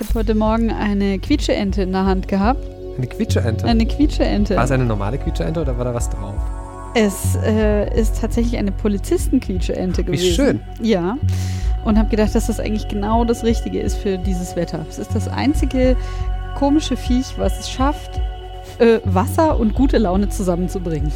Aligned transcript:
Ich 0.00 0.08
habe 0.08 0.20
heute 0.20 0.34
Morgen 0.34 0.70
eine 0.70 1.18
Quietscheente 1.18 1.82
in 1.82 1.92
der 1.92 2.06
Hand 2.06 2.26
gehabt. 2.26 2.64
Eine 2.96 3.06
Quietscheente? 3.06 3.66
Eine 3.66 3.84
Quietscheente. 3.84 4.56
War 4.56 4.64
es 4.64 4.70
eine 4.70 4.86
normale 4.86 5.18
Quietscheente 5.18 5.60
oder 5.60 5.76
war 5.76 5.84
da 5.84 5.92
was 5.92 6.08
drauf? 6.08 6.34
Es 6.94 7.36
äh, 7.44 8.00
ist 8.00 8.18
tatsächlich 8.18 8.56
eine 8.56 8.72
Polizisten-Quietscheente 8.72 10.02
gewesen. 10.02 10.22
Wie 10.22 10.32
schön. 10.32 10.60
Ja. 10.80 11.18
Und 11.84 11.98
habe 11.98 12.08
gedacht, 12.08 12.34
dass 12.34 12.46
das 12.46 12.60
eigentlich 12.60 12.88
genau 12.88 13.26
das 13.26 13.44
Richtige 13.44 13.78
ist 13.78 13.96
für 13.96 14.16
dieses 14.16 14.56
Wetter. 14.56 14.86
Es 14.88 14.98
ist 14.98 15.14
das 15.14 15.28
einzige 15.28 15.96
komische 16.56 16.96
Viech, 16.96 17.34
was 17.36 17.60
es 17.60 17.70
schafft, 17.70 18.22
äh, 18.78 19.00
Wasser 19.04 19.60
und 19.60 19.74
gute 19.74 19.98
Laune 19.98 20.30
zusammenzubringen. 20.30 21.12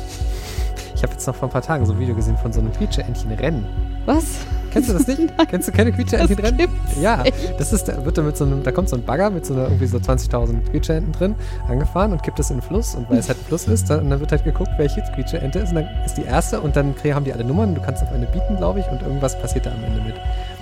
Ich 0.94 1.02
habe 1.02 1.14
jetzt 1.14 1.26
noch 1.26 1.34
vor 1.34 1.48
ein 1.48 1.52
paar 1.52 1.62
Tagen 1.62 1.86
so 1.86 1.94
ein 1.94 1.98
Video 1.98 2.14
gesehen 2.14 2.36
von 2.36 2.52
so 2.52 2.60
einem 2.60 2.72
Quietscheentchen-Rennen. 2.74 3.64
Was? 4.04 4.40
Kennst 4.74 4.88
du 4.90 4.92
das 4.92 5.06
nicht? 5.06 5.20
Kennst 5.48 5.68
du 5.68 5.72
keine 5.72 5.90
Quietscheenten 5.92 6.36
drin? 6.36 6.58
Ja, 7.00 7.24
das 7.58 7.72
ist, 7.72 7.84
da 7.84 8.04
wird 8.04 8.18
da 8.18 8.22
mit 8.22 8.36
so 8.36 8.44
einem, 8.44 8.62
da 8.62 8.70
kommt 8.72 8.88
so 8.90 8.96
ein 8.96 9.02
Bagger 9.04 9.30
mit 9.30 9.46
so 9.46 9.54
einer 9.54 9.64
irgendwie 9.64 9.86
so 9.86 9.96
20.000 9.96 10.68
Quietscheenten 10.70 11.12
drin, 11.12 11.34
angefahren 11.68 12.12
und 12.12 12.22
kippt 12.22 12.38
das 12.38 12.50
in 12.50 12.56
den 12.58 12.62
Fluss 12.62 12.94
und 12.94 13.08
weil 13.08 13.18
es 13.18 13.28
halt 13.28 13.38
ein 13.38 13.44
Fluss 13.46 13.66
ist, 13.68 13.88
dann, 13.88 14.10
dann 14.10 14.20
wird 14.20 14.30
halt 14.32 14.44
geguckt, 14.44 14.70
welche 14.76 15.00
Quietscheente 15.14 15.60
ist 15.60 15.70
und 15.70 15.76
dann 15.76 15.88
ist 16.04 16.14
die 16.18 16.24
erste 16.24 16.60
und 16.60 16.76
dann 16.76 16.94
kriegen- 16.94 17.14
haben 17.14 17.24
die 17.24 17.32
alle 17.32 17.44
Nummern, 17.44 17.74
du 17.74 17.80
kannst 17.80 18.02
auf 18.02 18.12
eine 18.12 18.26
bieten, 18.26 18.56
glaube 18.58 18.80
ich, 18.80 18.86
und 18.88 19.00
irgendwas 19.00 19.40
passiert 19.40 19.64
da 19.64 19.70
am 19.72 19.82
Ende 19.84 20.02
mit. 20.02 20.14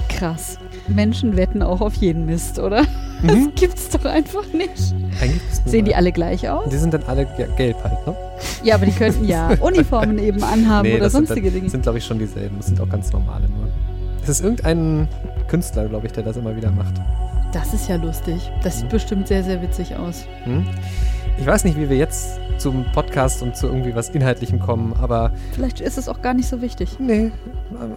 Krass. 0.08 0.58
Menschen 0.88 1.36
wetten 1.36 1.62
auch 1.62 1.80
auf 1.80 1.94
jeden 1.94 2.26
Mist, 2.26 2.58
oder? 2.58 2.84
Das 3.24 3.36
Mhm. 3.36 3.52
gibt's 3.54 3.88
doch 3.88 4.04
einfach 4.04 4.44
nicht. 4.52 4.94
Sehen 5.64 5.84
die 5.84 5.94
alle 5.94 6.10
gleich 6.12 6.48
aus? 6.50 6.68
Die 6.70 6.76
sind 6.76 6.92
dann 6.92 7.04
alle 7.04 7.22
ja, 7.38 7.46
gelb 7.56 7.76
halt, 7.84 8.04
ne? 8.06 8.14
Ja, 8.64 8.74
aber 8.74 8.86
die 8.86 8.92
könnten 8.92 9.24
ja 9.24 9.50
Uniformen 9.60 10.18
eben 10.18 10.42
anhaben 10.42 10.90
oder 10.90 11.04
das 11.04 11.12
sonstige 11.12 11.50
dann- 11.50 11.54
Dinge. 11.60 11.70
sind 11.70 11.82
glaube 11.82 11.98
ich 11.98 12.04
schon 12.04 12.18
dieselben, 12.18 12.56
das 12.58 12.66
sind 12.66 12.80
auch 12.80 12.88
ganz 12.88 13.12
normale 13.12 13.44
nur. 13.48 13.68
Es 14.22 14.28
ist 14.28 14.40
irgendein 14.42 15.08
Künstler, 15.48 15.88
glaube 15.88 16.06
ich, 16.06 16.12
der 16.12 16.22
das 16.22 16.36
immer 16.36 16.54
wieder 16.56 16.70
macht. 16.70 16.94
Das 17.52 17.74
ist 17.74 17.88
ja 17.88 17.96
lustig. 17.96 18.50
Das 18.62 18.76
sieht 18.76 18.84
Mhm. 18.86 18.90
bestimmt 18.90 19.28
sehr, 19.28 19.42
sehr 19.42 19.60
witzig 19.60 19.96
aus. 19.96 20.24
Hm? 20.44 20.66
Ich 21.38 21.46
weiß 21.46 21.64
nicht, 21.64 21.76
wie 21.76 21.88
wir 21.88 21.96
jetzt 21.96 22.38
zum 22.58 22.84
Podcast 22.92 23.42
und 23.42 23.56
zu 23.56 23.66
irgendwie 23.66 23.94
was 23.94 24.10
Inhaltlichem 24.10 24.60
kommen, 24.60 24.94
aber 25.00 25.32
Vielleicht 25.52 25.80
ist 25.80 25.98
es 25.98 26.08
auch 26.08 26.22
gar 26.22 26.34
nicht 26.34 26.48
so 26.48 26.62
wichtig. 26.62 26.98
nee, 27.00 27.32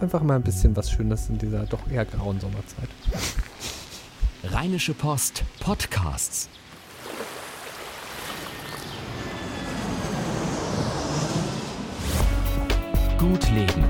einfach 0.00 0.22
mal 0.22 0.34
ein 0.36 0.42
bisschen 0.42 0.74
was 0.76 0.90
Schönes 0.90 1.28
in 1.28 1.38
dieser 1.38 1.64
doch 1.66 1.88
eher 1.90 2.04
grauen 2.04 2.40
Sommerzeit. 2.40 2.88
Rheinische 4.52 4.94
Post 4.94 5.44
Podcasts. 5.60 6.48
Gut 13.18 13.48
Leben, 13.50 13.84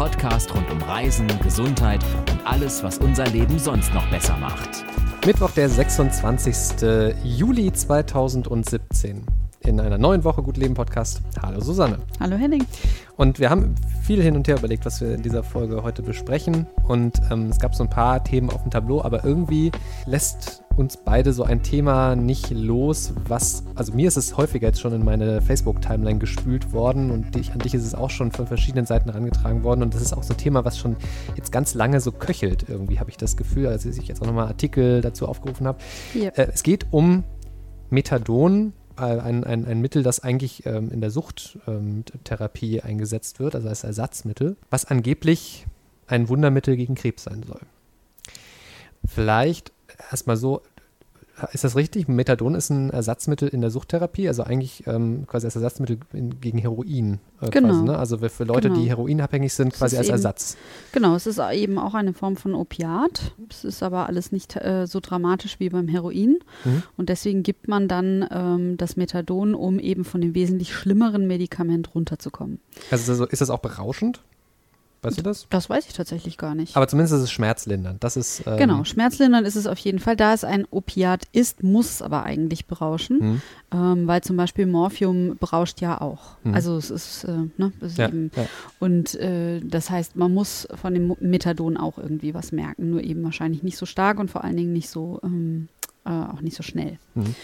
Podcast 0.00 0.54
rund 0.54 0.70
um 0.70 0.80
Reisen, 0.80 1.28
Gesundheit 1.42 2.02
und 2.32 2.46
alles, 2.46 2.82
was 2.82 2.96
unser 2.96 3.26
Leben 3.26 3.58
sonst 3.58 3.92
noch 3.92 4.08
besser 4.10 4.34
macht. 4.38 4.82
Mittwoch, 5.26 5.50
der 5.50 5.68
26. 5.68 7.14
Juli 7.22 7.70
2017. 7.70 9.39
In 9.62 9.78
einer 9.78 9.98
neuen 9.98 10.24
Woche 10.24 10.42
Gut 10.42 10.56
Leben 10.56 10.72
Podcast. 10.72 11.20
Hallo 11.42 11.60
Susanne. 11.60 11.98
Hallo 12.18 12.36
Henning. 12.36 12.64
Und 13.18 13.38
wir 13.38 13.50
haben 13.50 13.74
viel 14.02 14.22
hin 14.22 14.34
und 14.34 14.48
her 14.48 14.56
überlegt, 14.56 14.86
was 14.86 15.02
wir 15.02 15.14
in 15.14 15.22
dieser 15.22 15.42
Folge 15.42 15.82
heute 15.82 16.00
besprechen. 16.00 16.66
Und 16.88 17.20
ähm, 17.30 17.50
es 17.50 17.60
gab 17.60 17.74
so 17.74 17.84
ein 17.84 17.90
paar 17.90 18.24
Themen 18.24 18.48
auf 18.48 18.62
dem 18.62 18.70
Tableau, 18.70 19.02
aber 19.02 19.22
irgendwie 19.22 19.70
lässt 20.06 20.62
uns 20.78 20.96
beide 20.96 21.34
so 21.34 21.42
ein 21.42 21.62
Thema 21.62 22.16
nicht 22.16 22.48
los, 22.50 23.12
was, 23.28 23.64
also 23.74 23.92
mir 23.92 24.08
ist 24.08 24.16
es 24.16 24.38
häufiger 24.38 24.68
jetzt 24.68 24.80
schon 24.80 24.94
in 24.94 25.04
meine 25.04 25.42
Facebook-Timeline 25.42 26.18
gespült 26.18 26.72
worden 26.72 27.10
und 27.10 27.34
dich, 27.34 27.52
an 27.52 27.58
dich 27.58 27.74
ist 27.74 27.84
es 27.84 27.94
auch 27.94 28.08
schon 28.08 28.32
von 28.32 28.46
verschiedenen 28.46 28.86
Seiten 28.86 29.10
herangetragen 29.10 29.62
worden. 29.62 29.82
Und 29.82 29.92
das 29.92 30.00
ist 30.00 30.14
auch 30.14 30.22
so 30.22 30.32
ein 30.32 30.38
Thema, 30.38 30.64
was 30.64 30.78
schon 30.78 30.96
jetzt 31.36 31.52
ganz 31.52 31.74
lange 31.74 32.00
so 32.00 32.12
köchelt, 32.12 32.64
irgendwie 32.66 32.98
habe 32.98 33.10
ich 33.10 33.18
das 33.18 33.36
Gefühl, 33.36 33.66
als 33.66 33.84
ich 33.84 34.08
jetzt 34.08 34.22
auch 34.22 34.26
nochmal 34.26 34.46
Artikel 34.46 35.02
dazu 35.02 35.28
aufgerufen 35.28 35.66
habe. 35.66 35.78
Hier. 36.14 36.32
Äh, 36.38 36.48
es 36.54 36.62
geht 36.62 36.86
um 36.92 37.24
Methadon, 37.90 38.72
ein, 38.96 39.44
ein, 39.44 39.64
ein 39.64 39.80
Mittel, 39.80 40.02
das 40.02 40.20
eigentlich 40.20 40.66
ähm, 40.66 40.90
in 40.90 41.00
der 41.00 41.10
Suchttherapie 41.10 42.80
eingesetzt 42.80 43.40
wird, 43.40 43.54
also 43.54 43.68
als 43.68 43.84
Ersatzmittel, 43.84 44.56
was 44.70 44.84
angeblich 44.84 45.66
ein 46.06 46.28
Wundermittel 46.28 46.76
gegen 46.76 46.94
Krebs 46.94 47.24
sein 47.24 47.42
soll. 47.42 47.60
Vielleicht 49.04 49.72
erstmal 50.10 50.36
so, 50.36 50.62
ist 51.52 51.64
das 51.64 51.76
richtig? 51.76 52.08
Methadon 52.08 52.54
ist 52.54 52.70
ein 52.70 52.90
Ersatzmittel 52.90 53.48
in 53.48 53.60
der 53.60 53.70
Suchttherapie, 53.70 54.28
also 54.28 54.42
eigentlich 54.42 54.86
ähm, 54.86 55.26
quasi 55.26 55.46
als 55.46 55.56
Ersatzmittel 55.56 55.98
in, 56.12 56.40
gegen 56.40 56.58
Heroin. 56.58 57.18
Äh, 57.40 57.50
Genau. 57.50 57.68
Quasi, 57.68 57.82
ne? 57.84 57.98
Also 57.98 58.18
für 58.18 58.44
Leute, 58.44 58.68
Genau. 58.68 58.80
die 58.80 58.88
heroinabhängig 58.88 59.52
sind, 59.52 59.72
quasi 59.72 59.96
als 59.96 60.06
eben- 60.06 60.14
Ersatz. 60.16 60.56
Genau, 60.92 61.14
es 61.14 61.26
ist 61.26 61.40
eben 61.52 61.78
auch 61.78 61.94
eine 61.94 62.12
Form 62.12 62.36
von 62.36 62.54
Opiat. 62.54 63.34
Es 63.48 63.64
ist 63.64 63.82
aber 63.82 64.06
alles 64.08 64.32
nicht 64.32 64.56
äh, 64.56 64.86
so 64.86 65.00
dramatisch 65.00 65.60
wie 65.60 65.68
beim 65.70 65.88
Heroin. 65.88 66.38
Mhm. 66.64 66.82
Und 66.96 67.08
deswegen 67.08 67.42
gibt 67.42 67.68
man 67.68 67.88
dann 67.88 68.26
ähm, 68.30 68.76
das 68.76 68.96
Methadon, 68.96 69.54
um 69.54 69.78
eben 69.78 70.04
von 70.04 70.20
dem 70.20 70.34
wesentlich 70.34 70.74
schlimmeren 70.74 71.26
Medikament 71.26 71.94
runterzukommen. 71.94 72.60
Also 72.90 73.14
so- 73.14 73.26
ist 73.26 73.40
das 73.40 73.50
auch 73.50 73.60
berauschend? 73.60 74.20
Weißt 75.02 75.16
du 75.18 75.22
das? 75.22 75.46
Das 75.50 75.70
weiß 75.70 75.86
ich 75.86 75.94
tatsächlich 75.94 76.36
gar 76.36 76.54
nicht. 76.54 76.76
Aber 76.76 76.86
zumindest 76.86 77.14
ist 77.14 77.22
es 77.22 77.30
schmerzlindernd. 77.30 78.04
Das 78.04 78.16
ist. 78.16 78.42
Ähm, 78.46 78.58
Genau, 78.58 78.84
schmerzlindernd 78.84 79.46
ist 79.46 79.56
es 79.56 79.66
auf 79.66 79.78
jeden 79.78 79.98
Fall. 79.98 80.14
Da 80.16 80.34
es 80.34 80.44
ein 80.44 80.66
Opiat 80.70 81.22
ist, 81.32 81.62
muss 81.62 81.88
es 81.90 82.02
aber 82.02 82.24
eigentlich 82.24 82.66
berauschen, 82.66 83.18
Mhm. 83.18 83.42
ähm, 83.72 84.06
weil 84.06 84.20
zum 84.22 84.36
Beispiel 84.36 84.66
Morphium 84.66 85.36
berauscht 85.38 85.80
ja 85.80 86.00
auch. 86.00 86.36
Mhm. 86.44 86.54
Also 86.54 86.76
es 86.76 86.90
ist, 86.90 87.24
äh, 87.24 87.32
ne, 87.56 87.72
es 87.80 87.92
ist 87.92 87.98
Ja, 87.98 88.08
eben, 88.08 88.30
ja. 88.36 88.46
und 88.78 89.14
äh, 89.14 89.60
das 89.60 89.88
heißt, 89.90 90.16
man 90.16 90.34
muss 90.34 90.68
von 90.74 90.92
dem 90.92 91.16
Methadon 91.20 91.76
auch 91.78 91.96
irgendwie 91.98 92.34
was 92.34 92.52
merken, 92.52 92.90
nur 92.90 93.02
eben 93.02 93.22
wahrscheinlich 93.24 93.62
nicht 93.62 93.78
so 93.78 93.86
stark 93.86 94.18
und 94.18 94.30
vor 94.30 94.44
allen 94.44 94.56
Dingen 94.56 94.72
nicht 94.72 94.90
so 94.90 95.20
ähm, 95.22 95.68
äh, 96.06 96.10
auch 96.10 96.40
nicht 96.40 96.56
so 96.56 96.62
schnell. 96.62 96.98
Mhm. 97.14 97.34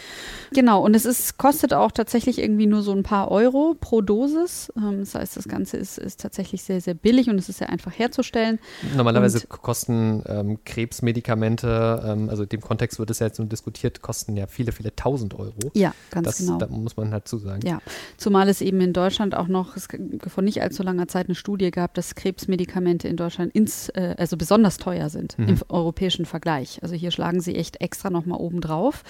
Genau, 0.53 0.83
und 0.85 0.95
es 0.95 1.05
ist, 1.05 1.39
kostet 1.39 1.75
auch 1.75 1.91
tatsächlich 1.91 2.39
irgendwie 2.39 2.67
nur 2.67 2.83
so 2.83 2.93
ein 2.93 3.03
paar 3.03 3.31
Euro 3.31 3.75
pro 3.79 4.01
Dosis. 4.01 4.73
Ähm, 4.77 5.01
das 5.01 5.15
heißt, 5.15 5.37
das 5.37 5.49
Ganze 5.49 5.77
ist, 5.77 5.99
ist 5.99 6.21
tatsächlich 6.21 6.63
sehr, 6.63 6.81
sehr 6.81 6.95
billig 6.95 7.29
und 7.29 7.39
es 7.39 7.49
ist 7.49 7.59
sehr 7.59 7.69
einfach 7.71 7.93
herzustellen. 7.99 8.59
Normalerweise 8.97 9.41
Und- 9.41 9.49
kosten 9.49 10.23
ähm, 10.27 10.59
Krebsmedikamente, 10.65 12.03
ähm, 12.07 12.29
also 12.31 12.43
in 12.45 12.49
dem 12.49 12.61
Kontext 12.61 12.99
wird 12.99 13.11
es 13.11 13.19
ja 13.19 13.27
jetzt 13.27 13.39
nur 13.39 13.49
diskutiert, 13.49 14.03
kosten 14.03 14.37
ja 14.37 14.47
viele, 14.47 14.73
viele 14.73 14.95
tausend 14.95 15.35
Euro. 15.35 15.55
Ja, 15.75 15.95
ganz 16.11 16.27
das, 16.27 16.39
genau. 16.39 16.59
Da 16.59 16.67
muss 16.69 16.97
man 16.97 17.13
halt 17.13 17.29
zusagen. 17.29 17.67
Ja, 17.67 17.81
zumal 18.17 18.49
es 18.49 18.61
eben 18.61 18.81
in 18.81 18.93
Deutschland 18.93 19.35
auch 19.35 19.49
noch 19.49 19.77
es 19.77 19.89
vor 20.29 20.43
nicht 20.43 20.63
allzu 20.63 20.83
langer 20.83 21.09
Zeit 21.09 21.27
eine 21.27 21.35
Studie 21.35 21.71
gab, 21.71 21.95
dass 21.95 22.15
Krebsmedikamente 22.15 23.09
in 23.09 23.17
Deutschland 23.17 23.55
ins, 23.55 23.89
äh, 23.91 24.15
also 24.19 24.37
besonders 24.37 24.77
teuer 24.79 25.09
sind 25.11 25.39
Mhm. 25.39 25.49
im 25.49 25.59
europäischen 25.69 26.25
Vergleich. 26.27 26.79
Also 26.83 26.95
hier 26.95 27.11
schlagen 27.11 27.41
sie 27.41 27.55
echt 27.57 27.81
extra 27.81 28.11
nochmal 28.11 28.39
oben 28.47 28.61
drauf 28.61 29.03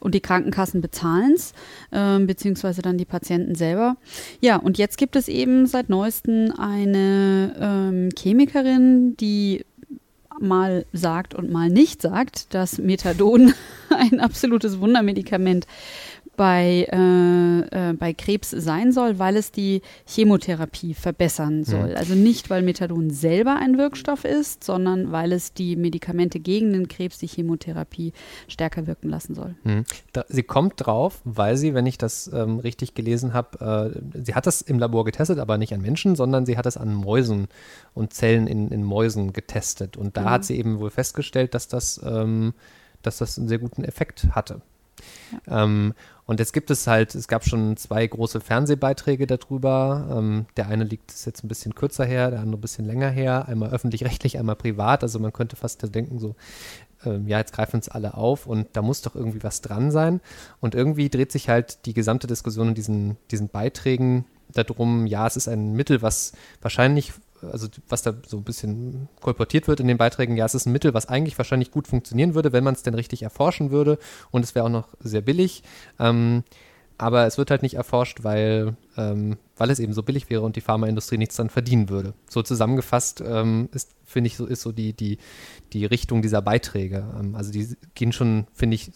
und 0.00 0.14
die 0.14 0.20
Krankenkassen 0.20 0.80
bezahlen 0.80 1.32
es, 1.34 1.52
ähm, 1.92 2.26
beziehungsweise 2.26 2.82
dann 2.82 2.98
die 2.98 3.04
Patienten 3.04 3.54
selber. 3.54 3.96
Ja, 4.40 4.56
und 4.56 4.78
jetzt 4.78 4.98
gibt 4.98 5.16
es 5.16 5.28
eben 5.28 5.66
seit 5.66 5.88
neuestem 5.88 6.52
eine 6.58 7.54
ähm, 7.60 8.08
Chemikerin, 8.16 9.16
die 9.16 9.64
mal 10.40 10.86
sagt 10.92 11.34
und 11.34 11.50
mal 11.50 11.68
nicht 11.68 12.02
sagt, 12.02 12.54
dass 12.54 12.78
Methadon 12.78 13.52
ein 13.90 14.20
absolutes 14.20 14.80
Wundermedikament 14.80 15.66
bei, 16.40 16.86
äh, 16.90 17.90
äh, 17.90 17.92
bei 17.92 18.14
Krebs 18.14 18.48
sein 18.48 18.92
soll, 18.92 19.18
weil 19.18 19.36
es 19.36 19.52
die 19.52 19.82
Chemotherapie 20.06 20.94
verbessern 20.94 21.64
soll. 21.64 21.94
Also 21.94 22.14
nicht, 22.14 22.48
weil 22.48 22.62
Methadon 22.62 23.10
selber 23.10 23.56
ein 23.56 23.76
Wirkstoff 23.76 24.24
ist, 24.24 24.64
sondern 24.64 25.12
weil 25.12 25.32
es 25.32 25.52
die 25.52 25.76
Medikamente 25.76 26.40
gegen 26.40 26.72
den 26.72 26.88
Krebs, 26.88 27.18
die 27.18 27.26
Chemotherapie, 27.26 28.14
stärker 28.48 28.86
wirken 28.86 29.10
lassen 29.10 29.34
soll. 29.34 29.54
Mhm. 29.64 29.84
Da, 30.14 30.24
sie 30.30 30.42
kommt 30.42 30.74
drauf, 30.76 31.20
weil 31.24 31.58
sie, 31.58 31.74
wenn 31.74 31.84
ich 31.84 31.98
das 31.98 32.30
ähm, 32.32 32.58
richtig 32.58 32.94
gelesen 32.94 33.34
habe, 33.34 33.92
äh, 34.14 34.24
sie 34.24 34.34
hat 34.34 34.46
das 34.46 34.62
im 34.62 34.78
Labor 34.78 35.04
getestet, 35.04 35.40
aber 35.40 35.58
nicht 35.58 35.74
an 35.74 35.82
Menschen, 35.82 36.16
sondern 36.16 36.46
sie 36.46 36.56
hat 36.56 36.64
es 36.64 36.78
an 36.78 36.94
Mäusen 36.94 37.48
und 37.92 38.14
Zellen 38.14 38.46
in, 38.46 38.68
in 38.68 38.82
Mäusen 38.82 39.34
getestet. 39.34 39.98
Und 39.98 40.16
da 40.16 40.22
Mhm. 40.22 40.30
hat 40.30 40.44
sie 40.46 40.56
eben 40.56 40.80
wohl 40.80 40.88
festgestellt, 40.90 41.52
dass 41.52 41.68
das, 41.68 42.00
ähm, 42.02 42.54
dass 43.02 43.18
das 43.18 43.36
einen 43.38 43.48
sehr 43.48 43.58
guten 43.58 43.84
Effekt 43.84 44.28
hatte. 44.30 44.62
Ähm, 45.48 45.94
und 46.26 46.38
jetzt 46.38 46.52
gibt 46.52 46.70
es 46.70 46.86
halt, 46.86 47.14
es 47.16 47.26
gab 47.26 47.44
schon 47.44 47.76
zwei 47.76 48.06
große 48.06 48.40
Fernsehbeiträge 48.40 49.26
darüber. 49.26 50.16
Ähm, 50.16 50.46
der 50.56 50.68
eine 50.68 50.84
liegt 50.84 51.10
jetzt 51.26 51.42
ein 51.42 51.48
bisschen 51.48 51.74
kürzer 51.74 52.04
her, 52.04 52.30
der 52.30 52.40
andere 52.40 52.58
ein 52.58 52.60
bisschen 52.60 52.84
länger 52.84 53.10
her. 53.10 53.48
Einmal 53.48 53.70
öffentlich-rechtlich, 53.70 54.38
einmal 54.38 54.56
privat. 54.56 55.02
Also 55.02 55.18
man 55.18 55.32
könnte 55.32 55.56
fast 55.56 55.92
denken, 55.94 56.20
so, 56.20 56.36
ähm, 57.04 57.26
ja, 57.26 57.38
jetzt 57.38 57.52
greifen 57.52 57.76
uns 57.76 57.88
alle 57.88 58.14
auf 58.14 58.46
und 58.46 58.68
da 58.74 58.82
muss 58.82 59.02
doch 59.02 59.14
irgendwie 59.14 59.42
was 59.42 59.60
dran 59.60 59.90
sein. 59.90 60.20
Und 60.60 60.74
irgendwie 60.74 61.08
dreht 61.08 61.32
sich 61.32 61.48
halt 61.48 61.84
die 61.86 61.94
gesamte 61.94 62.26
Diskussion 62.26 62.68
in 62.68 62.74
diesen, 62.74 63.16
diesen 63.30 63.48
Beiträgen 63.48 64.24
darum, 64.52 65.06
ja, 65.06 65.26
es 65.26 65.36
ist 65.36 65.48
ein 65.48 65.72
Mittel, 65.72 66.02
was 66.02 66.32
wahrscheinlich, 66.60 67.12
also 67.42 67.68
was 67.88 68.02
da 68.02 68.14
so 68.26 68.38
ein 68.38 68.44
bisschen 68.44 69.08
kolportiert 69.20 69.68
wird 69.68 69.80
in 69.80 69.88
den 69.88 69.98
Beiträgen, 69.98 70.36
ja, 70.36 70.44
es 70.44 70.54
ist 70.54 70.66
ein 70.66 70.72
Mittel, 70.72 70.94
was 70.94 71.06
eigentlich 71.06 71.38
wahrscheinlich 71.38 71.70
gut 71.70 71.88
funktionieren 71.88 72.34
würde, 72.34 72.52
wenn 72.52 72.64
man 72.64 72.74
es 72.74 72.82
denn 72.82 72.94
richtig 72.94 73.22
erforschen 73.22 73.70
würde 73.70 73.98
und 74.30 74.44
es 74.44 74.54
wäre 74.54 74.66
auch 74.66 74.70
noch 74.70 74.88
sehr 75.00 75.22
billig. 75.22 75.62
Ähm, 75.98 76.44
aber 77.00 77.26
es 77.26 77.38
wird 77.38 77.50
halt 77.50 77.62
nicht 77.62 77.76
erforscht, 77.76 78.24
weil, 78.24 78.76
ähm, 78.98 79.38
weil 79.56 79.70
es 79.70 79.78
eben 79.78 79.94
so 79.94 80.02
billig 80.02 80.28
wäre 80.28 80.42
und 80.42 80.56
die 80.56 80.60
Pharmaindustrie 80.60 81.16
nichts 81.16 81.34
dran 81.34 81.48
verdienen 81.48 81.88
würde. 81.88 82.12
So 82.28 82.42
zusammengefasst 82.42 83.22
ähm, 83.26 83.70
ist, 83.72 83.94
finde 84.04 84.28
ich, 84.28 84.36
so 84.36 84.44
ist 84.44 84.60
so 84.60 84.70
die, 84.70 84.92
die, 84.92 85.16
die 85.72 85.86
Richtung 85.86 86.20
dieser 86.20 86.42
Beiträge. 86.42 87.06
Ähm, 87.18 87.36
also 87.36 87.52
die 87.52 87.74
gehen 87.94 88.12
schon, 88.12 88.46
finde 88.52 88.74
ich, 88.74 88.90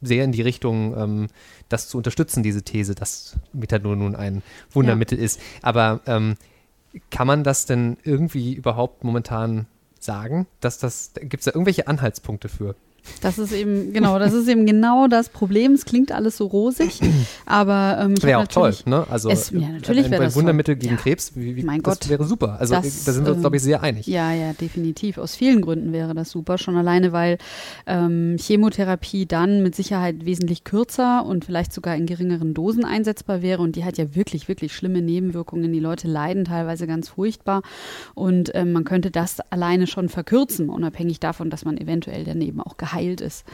sehr 0.00 0.22
in 0.22 0.30
die 0.30 0.42
Richtung, 0.42 0.96
ähm, 0.96 1.26
das 1.68 1.88
zu 1.88 1.96
unterstützen, 1.96 2.44
diese 2.44 2.62
These, 2.62 2.94
dass 2.94 3.36
Methadon 3.52 3.98
nun 3.98 4.14
ein 4.14 4.44
Wundermittel 4.70 5.18
ja. 5.18 5.24
ist. 5.24 5.40
Aber 5.60 6.02
ähm, 6.06 6.36
kann 7.10 7.26
man 7.26 7.44
das 7.44 7.66
denn 7.66 7.96
irgendwie 8.04 8.54
überhaupt 8.54 9.04
momentan 9.04 9.66
sagen? 9.98 10.46
Dass 10.60 10.78
das, 10.78 11.12
gibt 11.14 11.40
es 11.40 11.44
da 11.44 11.52
irgendwelche 11.52 11.86
Anhaltspunkte 11.86 12.48
für? 12.48 12.74
Das 13.20 13.38
ist 13.38 13.52
eben, 13.52 13.92
genau, 13.92 14.18
das 14.18 14.32
ist 14.32 14.48
eben 14.48 14.66
genau 14.66 15.06
das 15.08 15.28
Problem. 15.28 15.72
Es 15.72 15.84
klingt 15.84 16.12
alles 16.12 16.36
so 16.36 16.46
rosig, 16.46 17.00
aber 17.46 17.98
ähm, 18.00 18.14
ich 18.16 18.22
Wäre 18.22 18.38
auch 18.40 18.46
toll, 18.46 18.74
ne? 18.86 19.06
Also 19.10 19.30
es, 19.30 19.50
ja, 19.50 19.68
natürlich 19.68 20.06
ein, 20.06 20.14
ein 20.14 20.34
Wundermittel 20.34 20.74
toll. 20.74 20.82
gegen 20.82 20.94
ja. 20.94 21.00
Krebs, 21.00 21.32
wie, 21.34 21.56
wie, 21.56 21.62
mein 21.62 21.82
das 21.82 22.00
Gott. 22.00 22.08
wäre 22.08 22.24
super. 22.24 22.56
Also 22.58 22.74
das, 22.74 23.04
da 23.04 23.12
sind 23.12 23.24
wir 23.24 23.32
uns, 23.32 23.40
glaube 23.40 23.56
ich, 23.56 23.62
sehr 23.62 23.82
einig. 23.82 24.06
Ja, 24.06 24.32
ja, 24.32 24.52
definitiv. 24.52 25.18
Aus 25.18 25.34
vielen 25.34 25.60
Gründen 25.60 25.92
wäre 25.92 26.14
das 26.14 26.30
super. 26.30 26.58
Schon 26.58 26.76
alleine, 26.76 27.12
weil 27.12 27.38
ähm, 27.86 28.36
Chemotherapie 28.38 29.26
dann 29.26 29.62
mit 29.62 29.74
Sicherheit 29.74 30.24
wesentlich 30.24 30.64
kürzer 30.64 31.24
und 31.24 31.44
vielleicht 31.44 31.72
sogar 31.72 31.96
in 31.96 32.06
geringeren 32.06 32.54
Dosen 32.54 32.84
einsetzbar 32.84 33.42
wäre. 33.42 33.62
Und 33.62 33.76
die 33.76 33.84
hat 33.84 33.98
ja 33.98 34.14
wirklich, 34.14 34.48
wirklich 34.48 34.74
schlimme 34.74 35.02
Nebenwirkungen. 35.02 35.72
Die 35.72 35.80
Leute 35.80 36.08
leiden 36.08 36.44
teilweise 36.44 36.86
ganz 36.86 37.08
furchtbar. 37.08 37.62
Und 38.14 38.50
ähm, 38.54 38.72
man 38.72 38.84
könnte 38.84 39.10
das 39.10 39.40
alleine 39.50 39.86
schon 39.86 40.08
verkürzen, 40.08 40.68
unabhängig 40.68 41.20
davon, 41.20 41.50
dass 41.50 41.64
man 41.64 41.76
eventuell 41.76 42.24
daneben 42.24 42.60
auch 42.60 42.76
geheilt 42.76 42.89
geheilt 42.90 43.20
ist. 43.20 43.44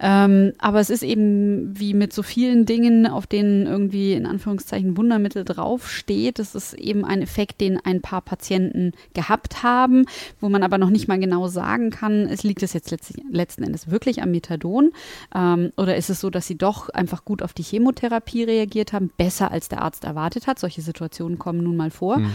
Ähm, 0.00 0.52
aber 0.58 0.80
es 0.80 0.90
ist 0.90 1.02
eben 1.02 1.78
wie 1.78 1.94
mit 1.94 2.12
so 2.12 2.22
vielen 2.22 2.66
Dingen, 2.66 3.06
auf 3.06 3.26
denen 3.26 3.66
irgendwie 3.66 4.12
in 4.12 4.26
Anführungszeichen 4.26 4.96
Wundermittel 4.96 5.44
draufsteht. 5.44 6.38
Es 6.38 6.54
ist 6.54 6.74
eben 6.74 7.04
ein 7.04 7.22
Effekt, 7.22 7.60
den 7.60 7.78
ein 7.78 8.00
paar 8.00 8.20
Patienten 8.20 8.92
gehabt 9.14 9.62
haben, 9.62 10.06
wo 10.40 10.48
man 10.48 10.62
aber 10.62 10.78
noch 10.78 10.90
nicht 10.90 11.08
mal 11.08 11.18
genau 11.18 11.46
sagen 11.48 11.90
kann, 11.90 12.26
es 12.26 12.42
liegt 12.42 12.62
es 12.62 12.72
jetzt 12.72 12.94
letzten 13.30 13.62
Endes 13.62 13.90
wirklich 13.90 14.22
am 14.22 14.30
Methadon 14.30 14.92
ähm, 15.34 15.72
oder 15.76 15.96
ist 15.96 16.10
es 16.10 16.20
so, 16.20 16.30
dass 16.30 16.46
sie 16.46 16.58
doch 16.58 16.88
einfach 16.88 17.24
gut 17.24 17.42
auf 17.42 17.52
die 17.52 17.62
Chemotherapie 17.62 18.44
reagiert 18.44 18.92
haben, 18.92 19.10
besser 19.16 19.50
als 19.52 19.68
der 19.68 19.82
Arzt 19.82 20.04
erwartet 20.04 20.46
hat. 20.46 20.58
Solche 20.58 20.82
Situationen 20.82 21.38
kommen 21.38 21.62
nun 21.62 21.76
mal 21.76 21.90
vor. 21.90 22.18
Mhm. 22.18 22.30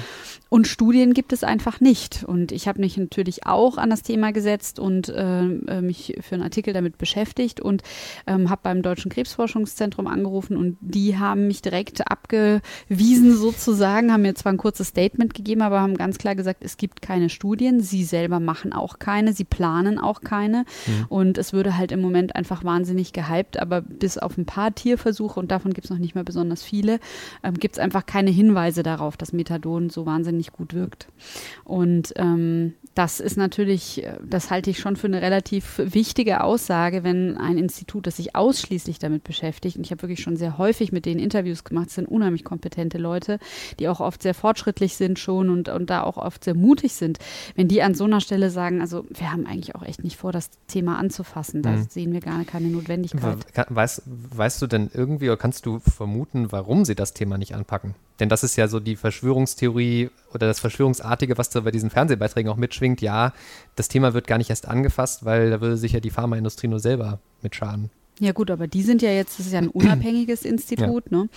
Und 0.50 0.68
Studien 0.68 1.14
gibt 1.14 1.34
es 1.34 1.44
einfach 1.44 1.82
nicht. 1.82 2.24
Und 2.24 2.52
ich 2.52 2.68
habe 2.68 2.80
mich 2.80 2.98
natürlich 2.98 3.46
auch 3.46 3.78
an 3.78 3.90
das 3.90 4.02
Thema 4.02 4.32
gesetzt 4.32 4.80
und 4.80 5.10
äh, 5.10 5.44
äh 5.44 5.82
mich 5.82 6.16
für 6.30 6.36
einen 6.36 6.44
Artikel 6.44 6.74
damit 6.74 6.98
beschäftigt 6.98 7.60
und 7.60 7.84
ähm, 8.28 8.50
habe 8.50 8.62
beim 8.64 8.82
Deutschen 8.82 9.12
Krebsforschungszentrum 9.12 10.08
angerufen 10.08 10.56
und 10.56 10.78
die 10.82 11.18
haben 11.18 11.48
mich 11.48 11.62
direkt 11.62 12.10
abgewiesen 12.10 13.36
sozusagen, 13.36 14.14
haben 14.14 14.22
mir 14.22 14.36
zwar 14.36 14.54
ein 14.54 14.58
kurzes 14.58 14.90
Statement 14.90 15.34
gegeben, 15.34 15.62
aber 15.62 15.82
haben 15.82 15.98
ganz 15.98 16.18
klar 16.18 16.36
gesagt, 16.36 16.64
es 16.64 16.78
gibt 16.78 17.02
keine 17.02 17.30
Studien, 17.30 17.82
sie 17.82 18.04
selber 18.04 18.40
machen 18.40 18.74
auch 18.74 19.00
keine, 19.00 19.34
sie 19.34 19.44
planen 19.44 20.00
auch 20.00 20.22
keine 20.22 20.66
mhm. 20.88 21.06
und 21.10 21.38
es 21.38 21.54
würde 21.54 21.78
halt 21.78 21.92
im 21.92 22.02
Moment 22.02 22.36
einfach 22.36 22.64
wahnsinnig 22.64 23.14
gehypt, 23.14 23.60
aber 23.60 23.82
bis 23.82 24.18
auf 24.18 24.38
ein 24.38 24.46
paar 24.46 24.74
Tierversuche 24.74 25.40
und 25.40 25.52
davon 25.52 25.74
gibt 25.74 25.86
es 25.86 25.92
noch 25.92 25.98
nicht 25.98 26.16
mehr 26.16 26.24
besonders 26.24 26.64
viele, 26.64 27.00
ähm, 27.44 27.56
gibt 27.56 27.76
es 27.76 27.80
einfach 27.80 28.06
keine 28.06 28.30
Hinweise 28.30 28.84
darauf, 28.84 29.18
dass 29.18 29.34
Methadon 29.34 29.90
so 29.90 30.06
wahnsinnig 30.06 30.52
gut 30.52 30.74
wirkt. 30.74 31.08
Und 31.64 32.14
ähm, 32.16 32.74
das 33.00 33.22
ist 33.22 33.38
natürlich, 33.38 34.04
äh, 34.04 34.18
das 34.22 34.52
halte 34.52 34.70
ich 34.70 34.80
schon 34.80 34.98
für 34.98 35.08
eine 35.08 35.22
relativ 35.22 35.78
wichtige 35.78 36.44
Aussage, 36.44 37.06
wenn 37.06 37.38
ein 37.38 37.58
Institut, 37.58 38.06
das 38.06 38.18
sich 38.18 38.36
ausschließlich 38.36 39.00
damit 39.00 39.24
beschäftigt, 39.24 39.78
und 39.78 39.86
ich 39.86 39.92
habe 39.92 40.02
wirklich 40.02 40.22
schon 40.22 40.36
sehr 40.36 40.58
häufig 40.58 40.92
mit 40.92 41.06
denen 41.06 41.22
Interviews 41.22 41.64
gemacht, 41.64 41.92
sind 41.92 42.10
unheimlich 42.10 42.44
kompetente 42.44 42.98
Leute, 42.98 43.40
die 43.80 43.88
auch 43.88 44.02
oft 44.02 44.22
sehr 44.22 44.34
fortschrittlich 44.34 44.98
sind 44.98 45.18
schon 45.18 45.50
und, 45.50 45.70
und 45.70 45.90
da 45.90 46.04
auch 46.04 46.18
oft 46.18 46.44
sehr 46.44 46.56
mutig 46.56 46.92
sind, 46.92 47.20
wenn 47.56 47.70
die 47.70 47.82
an 47.82 47.94
so 47.94 48.04
einer 48.04 48.20
Stelle 48.20 48.50
sagen, 48.50 48.82
also 48.82 49.06
wir 49.10 49.32
haben 49.32 49.46
eigentlich 49.46 49.76
auch 49.76 49.84
echt 49.84 50.04
nicht 50.04 50.18
vor, 50.18 50.34
das 50.34 50.50
Thema 50.68 50.98
anzufassen, 50.98 51.62
da 51.62 51.72
mhm. 51.72 51.88
sehen 51.90 52.12
wir 52.12 52.20
gar 52.20 52.44
keine 52.44 52.68
Notwendigkeit. 52.68 53.38
Weißt, 53.70 54.04
weißt 54.06 54.62
du 54.62 54.68
denn 54.68 54.92
irgendwie 54.94 55.30
oder 55.30 55.38
kannst 55.38 55.66
du 55.66 55.80
vermuten, 55.80 56.52
warum 56.52 56.84
sie 56.84 56.96
das 56.96 57.14
Thema 57.14 57.38
nicht 57.38 57.56
anpacken? 57.56 57.96
Denn 58.20 58.30
das 58.30 58.44
ist 58.44 58.56
ja 58.56 58.68
so 58.68 58.80
die 58.80 58.96
Verschwörungstheorie 58.96 60.10
oder 60.34 60.48
das 60.48 60.60
Verschwörungsartige, 60.60 61.38
was 61.38 61.50
da 61.50 61.62
bei 61.62 61.72
diesen 61.72 61.90
Fernsehbeiträgen 61.90 62.52
auch 62.52 62.58
mitschwingt. 62.58 63.02
Ja, 63.02 63.34
das 63.76 63.88
Thema 63.88 64.14
wird 64.14 64.28
gar 64.28 64.38
nicht 64.38 64.50
erst 64.50 64.68
angefasst, 64.68 65.26
weil 65.26 65.50
da 65.50 65.62
würde 65.62 65.78
sich 65.78 65.94
ja 65.94 66.00
die 66.00 66.10
Pharmaindustrie 66.10 66.68
nur 66.68 66.80
selber 66.80 67.20
mit 67.42 67.56
schaden. 67.56 67.90
Ja 68.20 68.34
gut, 68.34 68.52
aber 68.52 68.68
die 68.68 68.82
sind 68.82 69.02
ja 69.02 69.12
jetzt, 69.12 69.40
das 69.40 69.46
ist 69.46 69.54
ja 69.54 69.60
ein 69.60 69.70
unabhängiges 69.70 70.44
Institut, 70.44 71.06
ja. 71.10 71.18
ne? 71.18 71.30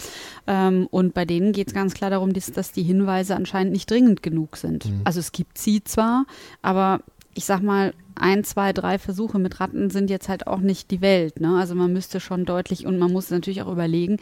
Ähm, 0.48 0.88
und 0.90 1.14
bei 1.14 1.24
denen 1.24 1.52
geht 1.52 1.68
es 1.68 1.74
ganz 1.74 1.94
klar 1.94 2.10
darum, 2.10 2.32
dass, 2.32 2.50
dass, 2.50 2.72
die 2.72 2.82
Hinweise 2.82 3.36
anscheinend 3.36 3.72
nicht 3.72 3.88
dringend 3.88 4.22
genug 4.22 4.56
sind. 4.56 4.86
Mhm. 4.86 5.02
Also 5.04 5.20
es 5.20 5.30
gibt 5.30 5.58
sie 5.58 5.84
zwar, 5.84 6.26
aber 6.60 7.00
ich 7.34 7.44
sag 7.44 7.62
mal, 7.62 7.94
ein, 8.14 8.44
zwei, 8.44 8.72
drei 8.72 8.98
Versuche 8.98 9.38
mit 9.38 9.60
Ratten 9.60 9.90
sind 9.90 10.10
jetzt 10.10 10.28
halt 10.28 10.46
auch 10.46 10.60
nicht 10.60 10.90
die 10.90 11.00
Welt. 11.00 11.40
Ne? 11.40 11.56
Also 11.58 11.74
man 11.74 11.92
müsste 11.92 12.20
schon 12.20 12.44
deutlich 12.44 12.86
und 12.86 12.98
man 12.98 13.12
muss 13.12 13.30
natürlich 13.30 13.62
auch 13.62 13.72
überlegen, 13.72 14.18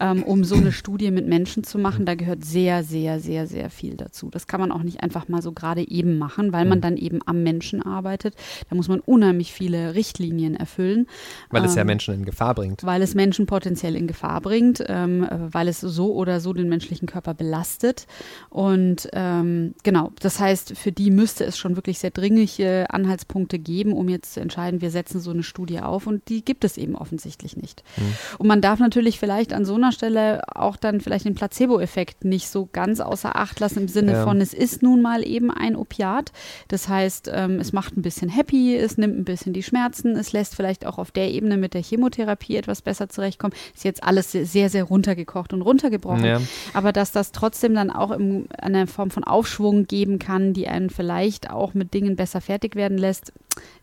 ähm, 0.00 0.22
um 0.22 0.44
so 0.44 0.56
eine 0.56 0.72
Studie 0.72 1.10
mit 1.10 1.26
Menschen 1.26 1.64
zu 1.64 1.78
machen, 1.78 2.06
da 2.06 2.14
gehört 2.14 2.44
sehr, 2.44 2.84
sehr, 2.84 3.20
sehr, 3.20 3.46
sehr 3.46 3.70
viel 3.70 3.96
dazu. 3.96 4.30
Das 4.30 4.46
kann 4.46 4.60
man 4.60 4.72
auch 4.72 4.82
nicht 4.82 5.02
einfach 5.02 5.28
mal 5.28 5.42
so 5.42 5.52
gerade 5.52 5.88
eben 5.88 6.18
machen, 6.18 6.52
weil 6.52 6.64
man 6.64 6.78
mhm. 6.78 6.82
dann 6.82 6.96
eben 6.96 7.20
am 7.26 7.42
Menschen 7.42 7.82
arbeitet. 7.82 8.34
Da 8.70 8.76
muss 8.76 8.88
man 8.88 9.00
unheimlich 9.00 9.52
viele 9.52 9.94
Richtlinien 9.94 10.54
erfüllen. 10.56 11.06
Weil 11.50 11.64
es 11.64 11.74
ja 11.74 11.82
ähm, 11.82 11.88
Menschen 11.88 12.14
in 12.14 12.24
Gefahr 12.24 12.54
bringt. 12.54 12.84
Weil 12.84 13.02
es 13.02 13.14
Menschen 13.14 13.46
potenziell 13.46 13.96
in 13.96 14.06
Gefahr 14.06 14.40
bringt, 14.40 14.82
ähm, 14.86 15.26
weil 15.30 15.68
es 15.68 15.80
so 15.80 16.14
oder 16.14 16.40
so 16.40 16.52
den 16.52 16.68
menschlichen 16.68 17.06
Körper 17.06 17.34
belastet. 17.34 18.06
Und 18.50 19.08
ähm, 19.12 19.74
genau, 19.82 20.12
das 20.20 20.40
heißt, 20.40 20.76
für 20.76 20.92
die 20.92 21.10
müsste 21.10 21.44
es 21.44 21.58
schon 21.58 21.76
wirklich 21.76 21.98
sehr 21.98 22.10
dringliche 22.10 22.86
Anhaltspunkte 22.90 23.31
Anhaltspunkte 23.32 23.58
geben, 23.58 23.92
um 23.92 24.08
jetzt 24.08 24.34
zu 24.34 24.40
entscheiden, 24.40 24.80
wir 24.80 24.90
setzen 24.90 25.20
so 25.20 25.30
eine 25.30 25.42
Studie 25.42 25.80
auf 25.80 26.06
und 26.06 26.28
die 26.28 26.44
gibt 26.44 26.64
es 26.64 26.76
eben 26.76 26.94
offensichtlich 26.94 27.56
nicht. 27.56 27.82
Mhm. 27.96 28.14
Und 28.38 28.46
man 28.46 28.60
darf 28.60 28.78
natürlich 28.78 29.18
vielleicht 29.18 29.52
an 29.52 29.64
so 29.64 29.74
einer 29.74 29.92
Stelle 29.92 30.42
auch 30.54 30.76
dann 30.76 31.00
vielleicht 31.00 31.24
den 31.24 31.34
Placebo-Effekt 31.34 32.24
nicht 32.24 32.48
so 32.48 32.68
ganz 32.72 33.00
außer 33.00 33.36
Acht 33.36 33.60
lassen 33.60 33.80
im 33.80 33.88
Sinne 33.88 34.12
ja. 34.12 34.24
von, 34.24 34.40
es 34.40 34.52
ist 34.52 34.82
nun 34.82 35.02
mal 35.02 35.26
eben 35.26 35.50
ein 35.50 35.76
Opiat. 35.76 36.32
Das 36.68 36.88
heißt, 36.88 37.30
ähm, 37.32 37.58
es 37.58 37.72
macht 37.72 37.96
ein 37.96 38.02
bisschen 38.02 38.28
happy, 38.28 38.76
es 38.76 38.98
nimmt 38.98 39.18
ein 39.18 39.24
bisschen 39.24 39.52
die 39.52 39.62
Schmerzen, 39.62 40.16
es 40.16 40.32
lässt 40.32 40.54
vielleicht 40.54 40.86
auch 40.86 40.98
auf 40.98 41.10
der 41.10 41.30
Ebene 41.30 41.56
mit 41.56 41.74
der 41.74 41.82
Chemotherapie 41.82 42.56
etwas 42.56 42.82
besser 42.82 43.08
zurechtkommen. 43.08 43.54
Ist 43.74 43.84
jetzt 43.84 44.04
alles 44.04 44.32
sehr, 44.32 44.68
sehr 44.68 44.84
runtergekocht 44.84 45.52
und 45.52 45.62
runtergebrochen. 45.62 46.24
Ja. 46.24 46.40
Aber 46.74 46.92
dass 46.92 47.12
das 47.12 47.32
trotzdem 47.32 47.74
dann 47.74 47.90
auch 47.90 48.10
in 48.10 48.46
einer 48.58 48.86
Form 48.86 49.10
von 49.10 49.24
Aufschwung 49.24 49.86
geben 49.86 50.18
kann, 50.18 50.52
die 50.52 50.68
einen 50.68 50.90
vielleicht 50.90 51.50
auch 51.50 51.74
mit 51.74 51.94
Dingen 51.94 52.16
besser 52.16 52.40
fertig 52.42 52.76
werden 52.76 52.98
lässt, 52.98 53.21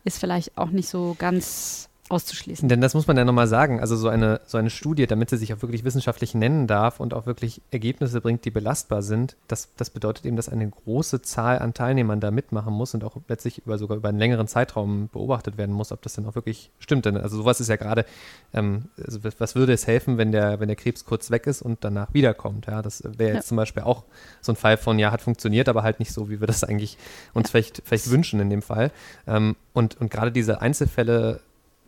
ist 0.04 0.18
vielleicht 0.18 0.56
auch 0.56 0.70
nicht 0.70 0.88
so 0.88 1.14
ganz 1.18 1.89
auszuschließen. 2.10 2.68
Denn 2.68 2.80
das 2.80 2.94
muss 2.94 3.06
man 3.06 3.16
ja 3.16 3.24
nochmal 3.24 3.46
sagen. 3.46 3.80
Also 3.80 3.96
so 3.96 4.08
eine, 4.08 4.40
so 4.44 4.58
eine 4.58 4.70
Studie, 4.70 5.06
damit 5.06 5.30
sie 5.30 5.36
sich 5.36 5.54
auch 5.54 5.62
wirklich 5.62 5.84
wissenschaftlich 5.84 6.34
nennen 6.34 6.66
darf 6.66 7.00
und 7.00 7.14
auch 7.14 7.26
wirklich 7.26 7.62
Ergebnisse 7.70 8.20
bringt, 8.20 8.44
die 8.44 8.50
belastbar 8.50 9.02
sind, 9.02 9.36
das, 9.48 9.68
das 9.76 9.90
bedeutet 9.90 10.26
eben, 10.26 10.36
dass 10.36 10.48
eine 10.48 10.68
große 10.68 11.22
Zahl 11.22 11.58
an 11.60 11.74
Teilnehmern 11.74 12.20
da 12.20 12.30
mitmachen 12.30 12.74
muss 12.74 12.94
und 12.94 13.04
auch 13.04 13.16
letztlich 13.28 13.58
über, 13.58 13.78
sogar 13.78 13.96
über 13.96 14.08
einen 14.08 14.18
längeren 14.18 14.48
Zeitraum 14.48 15.08
beobachtet 15.12 15.56
werden 15.56 15.74
muss, 15.74 15.92
ob 15.92 16.02
das 16.02 16.14
denn 16.14 16.26
auch 16.26 16.34
wirklich 16.34 16.70
stimmt. 16.78 17.04
Denn 17.04 17.16
also 17.16 17.36
sowas 17.36 17.60
ist 17.60 17.68
ja 17.68 17.76
gerade, 17.76 18.04
ähm, 18.52 18.88
also 19.04 19.20
was 19.38 19.54
würde 19.54 19.72
es 19.72 19.86
helfen, 19.86 20.18
wenn 20.18 20.32
der, 20.32 20.60
wenn 20.60 20.68
der 20.68 20.76
Krebs 20.76 21.04
kurz 21.04 21.30
weg 21.30 21.46
ist 21.46 21.62
und 21.62 21.84
danach 21.84 22.12
wiederkommt? 22.12 22.66
Ja, 22.66 22.82
das 22.82 23.02
wäre 23.04 23.34
jetzt 23.34 23.44
ja. 23.44 23.48
zum 23.48 23.56
Beispiel 23.56 23.82
auch 23.84 24.04
so 24.40 24.52
ein 24.52 24.56
Fall 24.56 24.76
von, 24.76 24.98
ja, 24.98 25.12
hat 25.12 25.22
funktioniert, 25.22 25.68
aber 25.68 25.82
halt 25.82 26.00
nicht 26.00 26.12
so, 26.12 26.28
wie 26.28 26.40
wir 26.40 26.46
das 26.46 26.64
eigentlich 26.64 26.98
uns 27.34 27.48
ja. 27.48 27.50
vielleicht, 27.52 27.82
vielleicht 27.84 28.10
wünschen 28.10 28.40
in 28.40 28.50
dem 28.50 28.62
Fall. 28.62 28.90
Ähm, 29.26 29.56
und, 29.72 30.00
und 30.00 30.10
gerade 30.10 30.32
diese 30.32 30.60
Einzelfälle 30.60 31.40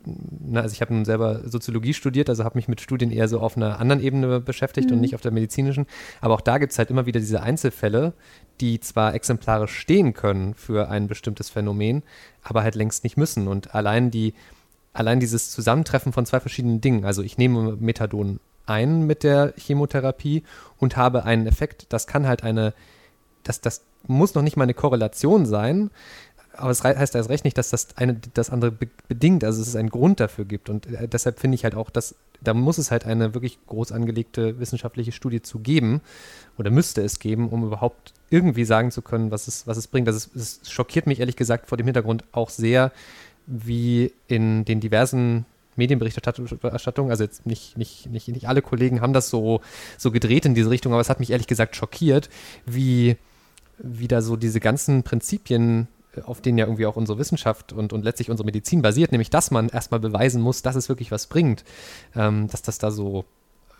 na, 0.05 0.61
also 0.61 0.73
ich 0.73 0.81
habe 0.81 0.93
nun 0.93 1.05
selber 1.05 1.41
Soziologie 1.47 1.93
studiert, 1.93 2.29
also 2.29 2.43
habe 2.43 2.57
mich 2.57 2.67
mit 2.67 2.81
Studien 2.81 3.11
eher 3.11 3.27
so 3.27 3.39
auf 3.39 3.57
einer 3.57 3.79
anderen 3.79 4.01
Ebene 4.01 4.39
beschäftigt 4.39 4.89
mhm. 4.89 4.95
und 4.95 5.01
nicht 5.01 5.15
auf 5.15 5.21
der 5.21 5.31
medizinischen. 5.31 5.85
Aber 6.21 6.33
auch 6.33 6.41
da 6.41 6.57
gibt 6.57 6.71
es 6.71 6.77
halt 6.77 6.89
immer 6.89 7.05
wieder 7.05 7.19
diese 7.19 7.41
Einzelfälle, 7.41 8.13
die 8.61 8.79
zwar 8.79 9.13
exemplarisch 9.13 9.77
stehen 9.77 10.13
können 10.13 10.53
für 10.53 10.89
ein 10.89 11.07
bestimmtes 11.07 11.49
Phänomen, 11.49 12.03
aber 12.43 12.63
halt 12.63 12.75
längst 12.75 13.03
nicht 13.03 13.17
müssen. 13.17 13.47
Und 13.47 13.73
allein 13.75 14.11
die, 14.11 14.33
allein 14.93 15.19
dieses 15.19 15.51
Zusammentreffen 15.51 16.13
von 16.13 16.25
zwei 16.25 16.39
verschiedenen 16.39 16.81
Dingen, 16.81 17.05
also 17.05 17.21
ich 17.21 17.37
nehme 17.37 17.77
Methadon 17.77 18.39
ein 18.65 19.05
mit 19.05 19.23
der 19.23 19.53
Chemotherapie 19.57 20.43
und 20.77 20.97
habe 20.97 21.25
einen 21.25 21.47
Effekt, 21.47 21.87
das 21.89 22.07
kann 22.07 22.27
halt 22.27 22.43
eine, 22.43 22.73
das, 23.43 23.61
das 23.61 23.83
muss 24.07 24.35
noch 24.35 24.41
nicht 24.41 24.57
mal 24.57 24.63
eine 24.63 24.73
Korrelation 24.73 25.45
sein, 25.45 25.89
aber 26.55 26.71
es 26.71 26.83
heißt 26.83 27.15
erst 27.15 27.29
recht 27.29 27.45
nicht, 27.45 27.57
dass 27.57 27.69
das 27.69 27.97
eine 27.97 28.15
das 28.33 28.49
andere 28.49 28.71
be 28.71 28.87
bedingt, 29.07 29.43
also 29.43 29.59
dass 29.59 29.67
es 29.67 29.75
einen 29.75 29.89
Grund 29.89 30.19
dafür 30.19 30.45
gibt. 30.45 30.69
Und 30.69 30.85
äh, 30.87 31.07
deshalb 31.07 31.39
finde 31.39 31.55
ich 31.55 31.63
halt 31.63 31.75
auch, 31.75 31.89
dass 31.89 32.15
da 32.41 32.53
muss 32.53 32.77
es 32.77 32.91
halt 32.91 33.05
eine 33.05 33.33
wirklich 33.33 33.57
groß 33.67 33.91
angelegte 33.91 34.59
wissenschaftliche 34.59 35.11
Studie 35.11 35.41
zu 35.41 35.59
geben 35.59 36.01
oder 36.57 36.71
müsste 36.71 37.01
es 37.01 37.19
geben, 37.19 37.49
um 37.49 37.63
überhaupt 37.63 38.13
irgendwie 38.29 38.65
sagen 38.65 38.91
zu 38.91 39.01
können, 39.01 39.31
was 39.31 39.47
es, 39.47 39.65
was 39.67 39.77
es 39.77 39.87
bringt. 39.87 40.07
Das 40.07 40.15
ist, 40.15 40.35
es 40.35 40.71
schockiert 40.71 41.07
mich 41.07 41.19
ehrlich 41.19 41.35
gesagt 41.35 41.69
vor 41.69 41.77
dem 41.77 41.87
Hintergrund 41.87 42.23
auch 42.31 42.49
sehr, 42.49 42.91
wie 43.45 44.13
in 44.27 44.65
den 44.65 44.79
diversen 44.79 45.45
Medienberichterstattung, 45.75 47.09
also 47.09 47.23
jetzt 47.23 47.45
nicht, 47.45 47.77
nicht, 47.77 48.07
nicht, 48.07 48.27
nicht 48.27 48.47
alle 48.47 48.61
Kollegen 48.61 49.01
haben 49.01 49.13
das 49.13 49.29
so, 49.29 49.61
so 49.97 50.11
gedreht 50.11 50.45
in 50.45 50.53
diese 50.53 50.69
Richtung, 50.69 50.93
aber 50.93 51.01
es 51.01 51.09
hat 51.09 51.19
mich 51.19 51.31
ehrlich 51.31 51.47
gesagt 51.47 51.75
schockiert, 51.75 52.29
wie, 52.65 53.17
wie 53.79 54.07
da 54.07 54.21
so 54.21 54.35
diese 54.35 54.59
ganzen 54.59 55.01
Prinzipien 55.01 55.87
auf 56.25 56.41
denen 56.41 56.57
ja 56.57 56.65
irgendwie 56.65 56.85
auch 56.85 56.95
unsere 56.95 57.17
Wissenschaft 57.17 57.73
und, 57.73 57.93
und 57.93 58.03
letztlich 58.03 58.29
unsere 58.29 58.45
Medizin 58.45 58.81
basiert, 58.81 59.11
nämlich 59.11 59.29
dass 59.29 59.51
man 59.51 59.69
erstmal 59.69 59.99
beweisen 59.99 60.41
muss, 60.41 60.61
dass 60.61 60.75
es 60.75 60.89
wirklich 60.89 61.11
was 61.11 61.27
bringt, 61.27 61.63
ähm, 62.15 62.47
dass 62.47 62.61
das 62.61 62.77
da 62.77 62.91
so 62.91 63.25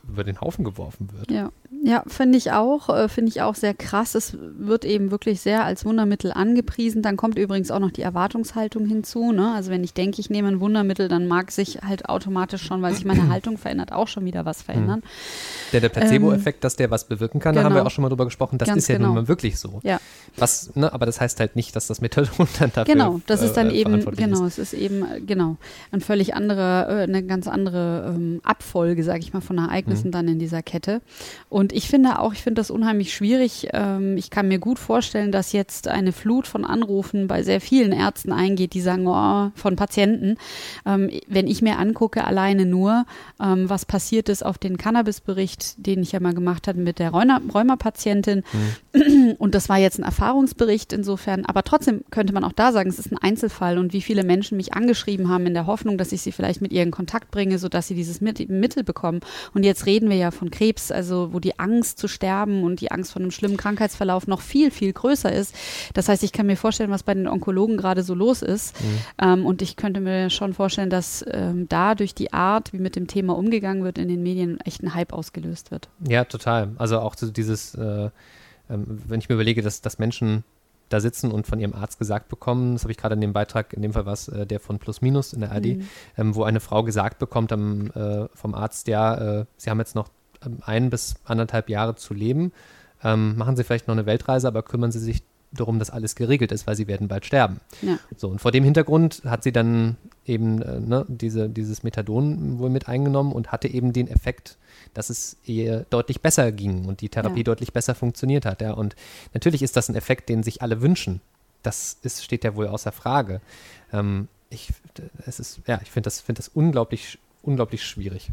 über 0.07 0.23
den 0.23 0.41
Haufen 0.41 0.65
geworfen 0.65 1.09
wird. 1.13 1.31
Ja, 1.31 1.51
ja 1.83 2.03
finde 2.07 2.37
ich 2.37 2.51
auch, 2.51 2.89
äh, 2.89 3.07
finde 3.07 3.29
ich 3.29 3.41
auch 3.41 3.55
sehr 3.55 3.73
krass. 3.73 4.15
Es 4.15 4.37
wird 4.39 4.85
eben 4.85 5.11
wirklich 5.11 5.41
sehr 5.41 5.63
als 5.63 5.85
Wundermittel 5.85 6.31
angepriesen. 6.31 7.01
Dann 7.01 7.17
kommt 7.17 7.37
übrigens 7.37 7.71
auch 7.71 7.79
noch 7.79 7.91
die 7.91 8.01
Erwartungshaltung 8.01 8.85
hinzu. 8.85 9.31
Ne? 9.31 9.53
Also 9.55 9.71
wenn 9.71 9.83
ich 9.83 9.93
denke, 9.93 10.19
ich 10.19 10.29
nehme 10.29 10.49
ein 10.49 10.59
Wundermittel, 10.59 11.07
dann 11.07 11.27
mag 11.27 11.51
sich 11.51 11.81
halt 11.81 12.09
automatisch 12.09 12.63
schon, 12.63 12.81
weil 12.81 12.93
sich 12.93 13.05
meine 13.05 13.27
Haltung 13.29 13.57
verändert, 13.57 13.91
auch 13.93 14.07
schon 14.07 14.25
wieder 14.25 14.45
was 14.45 14.61
verändern. 14.61 15.01
Hm. 15.01 15.09
Der, 15.71 15.81
der 15.81 15.89
Placebo-Effekt, 15.89 16.57
ähm, 16.57 16.61
dass 16.61 16.75
der 16.75 16.91
was 16.91 17.05
bewirken 17.05 17.39
kann, 17.39 17.53
genau. 17.53 17.61
da 17.61 17.65
haben 17.65 17.73
wir 17.73 17.79
genau. 17.79 17.87
auch 17.87 17.91
schon 17.91 18.01
mal 18.03 18.09
drüber 18.09 18.25
gesprochen, 18.25 18.57
das 18.57 18.67
Ganz 18.67 18.83
ist 18.83 18.87
ja 18.89 18.97
genau. 18.97 19.07
nun 19.07 19.15
mal 19.15 19.27
wirklich 19.27 19.57
so. 19.57 19.79
Ja. 19.83 19.99
Was, 20.37 20.75
ne, 20.75 20.91
aber 20.91 21.05
das 21.05 21.21
heißt 21.21 21.39
halt 21.39 21.55
nicht, 21.55 21.75
dass 21.75 21.87
das 21.87 22.01
Methadon 22.01 22.47
dann 22.59 22.71
dafür 22.73 22.93
Genau, 22.93 23.21
das 23.25 23.41
ist 23.41 23.53
dann 23.53 23.69
äh, 23.69 23.75
eben, 23.75 24.03
genau, 24.15 24.45
ist. 24.45 24.57
es 24.57 24.73
ist 24.73 24.79
eben, 24.79 25.03
äh, 25.09 25.21
genau, 25.21 25.57
ein 25.91 26.01
völlig 26.01 26.35
andere, 26.35 26.87
äh, 26.89 27.03
eine 27.03 27.23
ganz 27.23 27.47
andere 27.47 28.13
ähm, 28.13 28.41
Abfolge, 28.43 29.03
sage 29.03 29.19
ich 29.19 29.33
mal, 29.33 29.41
von 29.41 29.55
Ereignissen 29.93 30.07
mhm. 30.07 30.11
dann 30.11 30.27
in 30.27 30.39
dieser 30.39 30.61
Kette. 30.61 31.01
Und 31.49 31.73
ich 31.73 31.87
finde 31.87 32.19
auch, 32.19 32.33
ich 32.33 32.41
finde 32.41 32.59
das 32.59 32.71
unheimlich 32.71 33.13
schwierig. 33.13 33.69
Ähm, 33.73 34.17
ich 34.17 34.29
kann 34.29 34.47
mir 34.47 34.59
gut 34.59 34.79
vorstellen, 34.79 35.31
dass 35.31 35.51
jetzt 35.51 35.87
eine 35.87 36.11
Flut 36.11 36.47
von 36.47 36.65
Anrufen 36.65 37.27
bei 37.27 37.43
sehr 37.43 37.61
vielen 37.61 37.91
Ärzten 37.91 38.31
eingeht, 38.31 38.73
die 38.73 38.81
sagen, 38.81 39.07
oh, 39.07 39.51
von 39.55 39.75
Patienten, 39.75 40.37
ähm, 40.85 41.09
wenn 41.27 41.47
ich 41.47 41.61
mir 41.61 41.77
angucke, 41.77 42.25
alleine 42.25 42.65
nur, 42.65 43.05
ähm, 43.41 43.69
was 43.69 43.85
passiert 43.85 44.29
ist 44.29 44.45
auf 44.45 44.57
den 44.57 44.77
Cannabis-Bericht, 44.77 45.85
den 45.85 46.01
ich 46.01 46.11
ja 46.11 46.19
mal 46.19 46.33
gemacht 46.33 46.67
hatte 46.67 46.79
mit 46.79 46.99
der 46.99 47.11
Rheuma-Patientin. 47.11 48.43
Mhm. 48.93 49.35
Und 49.37 49.55
das 49.55 49.69
war 49.69 49.77
jetzt 49.77 49.99
ein 49.99 50.03
Erfahrungsbericht 50.03 50.93
insofern. 50.93 51.45
Aber 51.45 51.63
trotzdem 51.63 52.03
könnte 52.11 52.33
man 52.33 52.43
auch 52.43 52.51
da 52.51 52.71
sagen, 52.71 52.89
es 52.89 52.99
ist 52.99 53.11
ein 53.11 53.17
Einzelfall 53.17 53.77
und 53.77 53.93
wie 53.93 54.01
viele 54.01 54.23
Menschen 54.23 54.57
mich 54.57 54.73
angeschrieben 54.73 55.29
haben 55.29 55.45
in 55.45 55.53
der 55.53 55.67
Hoffnung, 55.67 55.97
dass 55.97 56.11
ich 56.11 56.21
sie 56.21 56.31
vielleicht 56.31 56.61
mit 56.61 56.71
ihr 56.71 56.83
in 56.83 56.91
Kontakt 56.91 57.31
bringe, 57.31 57.59
sodass 57.59 57.87
sie 57.87 57.95
dieses 57.95 58.21
Mittel 58.21 58.83
bekommen. 58.83 59.21
Und 59.53 59.63
jetzt 59.63 59.82
reden 59.85 60.09
wir 60.09 60.17
ja 60.17 60.31
von 60.31 60.51
Krebs, 60.51 60.91
also 60.91 61.33
wo 61.33 61.39
die 61.39 61.59
Angst 61.59 61.99
zu 61.99 62.07
sterben 62.07 62.63
und 62.63 62.81
die 62.81 62.91
Angst 62.91 63.13
vor 63.13 63.21
einem 63.21 63.31
schlimmen 63.31 63.57
Krankheitsverlauf 63.57 64.27
noch 64.27 64.41
viel, 64.41 64.71
viel 64.71 64.93
größer 64.93 65.31
ist. 65.31 65.55
Das 65.93 66.09
heißt, 66.09 66.23
ich 66.23 66.31
kann 66.31 66.45
mir 66.45 66.57
vorstellen, 66.57 66.91
was 66.91 67.03
bei 67.03 67.13
den 67.13 67.27
Onkologen 67.27 67.77
gerade 67.77 68.03
so 68.03 68.13
los 68.13 68.41
ist. 68.41 68.79
Mhm. 68.81 68.97
Ähm, 69.21 69.45
und 69.45 69.61
ich 69.61 69.75
könnte 69.75 69.99
mir 69.99 70.29
schon 70.29 70.53
vorstellen, 70.53 70.89
dass 70.89 71.23
ähm, 71.29 71.67
da 71.69 71.95
durch 71.95 72.15
die 72.15 72.33
Art, 72.33 72.73
wie 72.73 72.79
mit 72.79 72.95
dem 72.95 73.07
Thema 73.07 73.37
umgegangen 73.37 73.83
wird 73.83 73.97
in 73.97 74.07
den 74.07 74.23
Medien, 74.23 74.59
echt 74.61 74.83
ein 74.83 74.93
Hype 74.93 75.13
ausgelöst 75.13 75.71
wird. 75.71 75.89
Ja, 76.07 76.25
total. 76.25 76.71
Also 76.77 76.99
auch 76.99 77.15
so 77.15 77.29
dieses, 77.29 77.75
äh, 77.75 78.09
ähm, 78.69 79.01
wenn 79.07 79.19
ich 79.19 79.29
mir 79.29 79.35
überlege, 79.35 79.61
dass, 79.61 79.81
dass 79.81 79.99
Menschen 79.99 80.43
da 80.93 80.99
sitzen 80.99 81.31
und 81.31 81.47
von 81.47 81.59
ihrem 81.59 81.73
Arzt 81.73 81.99
gesagt 81.99 82.29
bekommen, 82.29 82.73
das 82.73 82.83
habe 82.83 82.91
ich 82.91 82.97
gerade 82.97 83.15
in 83.15 83.21
dem 83.21 83.33
Beitrag, 83.33 83.73
in 83.73 83.81
dem 83.81 83.93
Fall 83.93 84.05
war 84.05 84.13
es 84.13 84.27
äh, 84.27 84.45
der 84.45 84.59
von 84.59 84.79
Plus 84.79 85.01
Minus 85.01 85.33
in 85.33 85.41
der 85.41 85.51
AD, 85.51 85.75
mhm. 85.75 85.87
ähm, 86.17 86.35
wo 86.35 86.43
eine 86.43 86.59
Frau 86.59 86.83
gesagt 86.83 87.19
bekommt 87.19 87.51
am, 87.51 87.91
äh, 87.91 88.27
vom 88.33 88.53
Arzt, 88.53 88.87
ja, 88.87 89.39
äh, 89.41 89.45
sie 89.57 89.69
haben 89.69 89.79
jetzt 89.79 89.95
noch 89.95 90.09
ähm, 90.45 90.59
ein 90.61 90.89
bis 90.89 91.15
anderthalb 91.25 91.69
Jahre 91.69 91.95
zu 91.95 92.13
leben, 92.13 92.51
ähm, 93.03 93.35
machen 93.37 93.55
Sie 93.55 93.63
vielleicht 93.63 93.87
noch 93.87 93.95
eine 93.95 94.05
Weltreise, 94.05 94.47
aber 94.47 94.63
kümmern 94.63 94.91
Sie 94.91 94.99
sich 94.99 95.23
darum, 95.53 95.79
dass 95.79 95.89
alles 95.89 96.15
geregelt 96.15 96.51
ist, 96.51 96.67
weil 96.67 96.75
sie 96.75 96.87
werden 96.87 97.07
bald 97.07 97.25
sterben. 97.25 97.59
Ja. 97.81 97.99
So, 98.17 98.29
und 98.29 98.39
vor 98.39 98.51
dem 98.51 98.63
Hintergrund 98.63 99.21
hat 99.25 99.43
sie 99.43 99.51
dann 99.51 99.97
eben 100.25 100.61
äh, 100.61 100.79
ne, 100.79 101.05
diese, 101.07 101.49
dieses 101.49 101.83
Methadon 101.83 102.59
wohl 102.59 102.69
mit 102.69 102.87
eingenommen 102.87 103.31
und 103.31 103.51
hatte 103.51 103.67
eben 103.67 103.93
den 103.93 104.07
Effekt, 104.07 104.57
dass 104.93 105.09
es 105.09 105.37
ihr 105.45 105.85
deutlich 105.89 106.21
besser 106.21 106.51
ging 106.51 106.85
und 106.85 107.01
die 107.01 107.09
Therapie 107.09 107.39
ja. 107.39 107.43
deutlich 107.43 107.73
besser 107.73 107.95
funktioniert 107.95 108.45
hat. 108.45 108.61
Ja. 108.61 108.73
Und 108.73 108.95
natürlich 109.33 109.61
ist 109.61 109.75
das 109.75 109.89
ein 109.89 109.95
Effekt, 109.95 110.29
den 110.29 110.43
sich 110.43 110.61
alle 110.61 110.81
wünschen. 110.81 111.21
Das 111.61 111.97
ist, 112.01 112.23
steht 112.23 112.43
ja 112.43 112.55
wohl 112.55 112.67
außer 112.67 112.91
Frage. 112.91 113.41
Ähm, 113.91 114.27
ich, 114.49 114.69
es 115.25 115.39
ist, 115.39 115.61
ja, 115.67 115.79
ich 115.81 115.91
finde 115.91 116.07
das, 116.07 116.21
find 116.21 116.37
das 116.37 116.47
unglaublich 116.47 117.17
unglaublich 117.43 117.83
schwierig. 117.83 118.29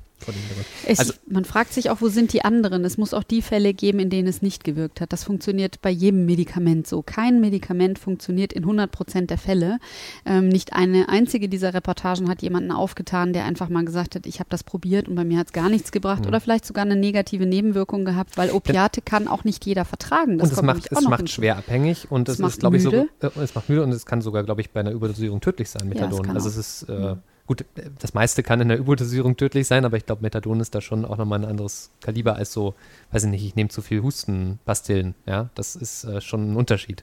Es, 0.87 0.99
also, 1.01 1.15
man 1.27 1.45
fragt 1.45 1.73
sich 1.73 1.91
auch, 1.91 2.01
wo 2.01 2.09
sind 2.09 2.33
die 2.33 2.45
anderen? 2.45 2.85
Es 2.85 2.97
muss 2.97 3.13
auch 3.13 3.25
die 3.25 3.43
Fälle 3.43 3.75
geben, 3.75 3.99
in 3.99 4.11
denen 4.11 4.29
es 4.29 4.41
nicht 4.41 4.63
gewirkt 4.65 5.01
hat. 5.01 5.13
Das 5.13 5.25
funktioniert 5.25 5.83
bei 5.83 5.91
jedem 5.91 6.27
Medikament 6.27 6.87
so. 6.87 7.03
Kein 7.03 7.41
Medikament 7.41 7.99
funktioniert 7.99 8.53
in 8.53 8.63
100 8.63 8.91
Prozent 8.91 9.31
der 9.31 9.39
Fälle. 9.39 9.79
Ähm, 10.25 10.49
nicht 10.49 10.75
eine 10.75 11.09
einzige 11.09 11.49
dieser 11.49 11.75
Reportagen 11.75 12.29
hat 12.29 12.43
jemanden 12.43 12.71
aufgetan, 12.71 13.33
der 13.33 13.47
einfach 13.47 13.69
mal 13.69 13.85
gesagt 13.85 14.15
hat, 14.15 14.27
ich 14.27 14.39
habe 14.39 14.51
das 14.51 14.63
probiert 14.63 15.09
und 15.09 15.17
bei 15.17 15.25
mir 15.25 15.39
hat 15.39 15.49
es 15.49 15.53
gar 15.53 15.69
nichts 15.69 15.91
gebracht 15.91 16.23
mhm. 16.23 16.29
oder 16.29 16.41
vielleicht 16.41 16.65
sogar 16.65 16.85
eine 16.85 16.97
negative 16.97 17.47
Nebenwirkung 17.47 18.05
gehabt, 18.05 18.37
weil 18.37 18.51
Opiate 18.51 19.03
kann 19.03 19.27
auch 19.27 19.43
nicht 19.43 19.67
jeder 19.67 19.85
vertragen. 19.85 20.39
Das 20.39 20.51
und 20.51 20.59
es 20.59 20.63
macht, 20.63 20.93
es 20.93 21.01
macht 21.03 21.29
schwer 21.31 21.57
abhängig 21.57 22.11
und 22.11 22.29
es, 22.29 22.39
es 22.39 22.47
ist, 22.47 22.61
glaube 22.61 22.77
ich, 22.77 22.85
so, 22.85 22.93
äh, 22.93 23.09
es 23.43 23.55
macht 23.55 23.69
müde 23.69 23.83
und 23.83 23.91
es 23.91 24.07
kann 24.07 24.23
sogar, 24.23 24.45
glaube 24.45 24.61
ich, 24.61 24.71
bei 24.71 24.81
einer 24.81 24.93
Überdosierung 24.93 25.41
tödlich 25.41 25.69
sein, 25.69 25.89
Methadon. 25.89 26.27
Ja, 26.27 26.35
also 26.35 26.49
es 26.49 26.57
ist 26.57 26.83
äh, 26.89 26.93
mhm. 26.93 27.19
Gut, 27.51 27.65
das 27.99 28.15
meiste 28.15 28.45
kann 28.45 28.61
in 28.61 28.69
der 28.69 28.79
Überdosierung 28.79 29.37
tödlich 29.37 29.67
sein, 29.67 29.85
aber 29.85 29.97
ich 29.97 30.07
glaube, 30.07 30.23
Methadon 30.23 30.61
ist 30.61 30.73
da 30.73 30.81
schon 30.81 31.05
auch 31.05 31.17
nochmal 31.17 31.41
ein 31.41 31.51
anderes 31.51 31.91
Kaliber 32.01 32.37
als 32.37 32.53
so, 32.53 32.77
weiß 33.11 33.25
ich 33.25 33.31
nicht, 33.31 33.45
ich 33.45 33.57
nehme 33.57 33.71
zu 33.71 33.83
viel 33.83 34.03
Hustenpastillen. 34.03 35.17
Ja, 35.27 35.51
das 35.57 35.75
ist 35.75 36.05
äh, 36.05 36.21
schon 36.21 36.53
ein 36.53 36.57
Unterschied. 36.57 37.03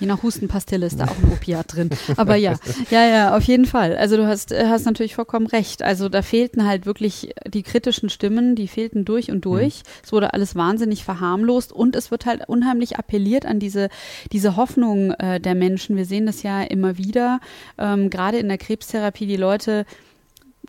Je 0.00 0.06
nach 0.06 0.22
Hustenpastille 0.22 0.86
ist 0.86 1.00
da 1.00 1.04
auch 1.04 1.18
ein 1.18 1.32
Opiat 1.32 1.74
drin. 1.74 1.90
Aber 2.16 2.36
ja, 2.36 2.54
ja, 2.90 3.06
ja, 3.06 3.36
auf 3.36 3.42
jeden 3.44 3.64
Fall. 3.64 3.96
Also 3.96 4.16
du 4.16 4.26
hast, 4.26 4.54
hast 4.54 4.86
natürlich 4.86 5.14
vollkommen 5.14 5.46
recht. 5.46 5.82
Also 5.82 6.08
da 6.08 6.22
fehlten 6.22 6.66
halt 6.66 6.86
wirklich 6.86 7.34
die 7.46 7.62
kritischen 7.62 8.08
Stimmen, 8.08 8.54
die 8.54 8.68
fehlten 8.68 9.04
durch 9.04 9.30
und 9.30 9.44
durch. 9.44 9.78
Mhm. 9.78 9.90
Es 10.04 10.12
wurde 10.12 10.34
alles 10.34 10.54
wahnsinnig 10.54 11.04
verharmlost 11.04 11.72
und 11.72 11.96
es 11.96 12.10
wird 12.10 12.26
halt 12.26 12.48
unheimlich 12.48 12.96
appelliert 12.96 13.44
an 13.46 13.58
diese, 13.58 13.88
diese 14.32 14.56
Hoffnung 14.56 15.12
äh, 15.12 15.40
der 15.40 15.54
Menschen. 15.54 15.96
Wir 15.96 16.04
sehen 16.04 16.26
das 16.26 16.42
ja 16.42 16.62
immer 16.62 16.98
wieder, 16.98 17.40
ähm, 17.78 18.10
gerade 18.10 18.38
in 18.38 18.48
der 18.48 18.58
Krebstherapie, 18.58 19.26
die 19.26 19.36
Leute 19.36 19.84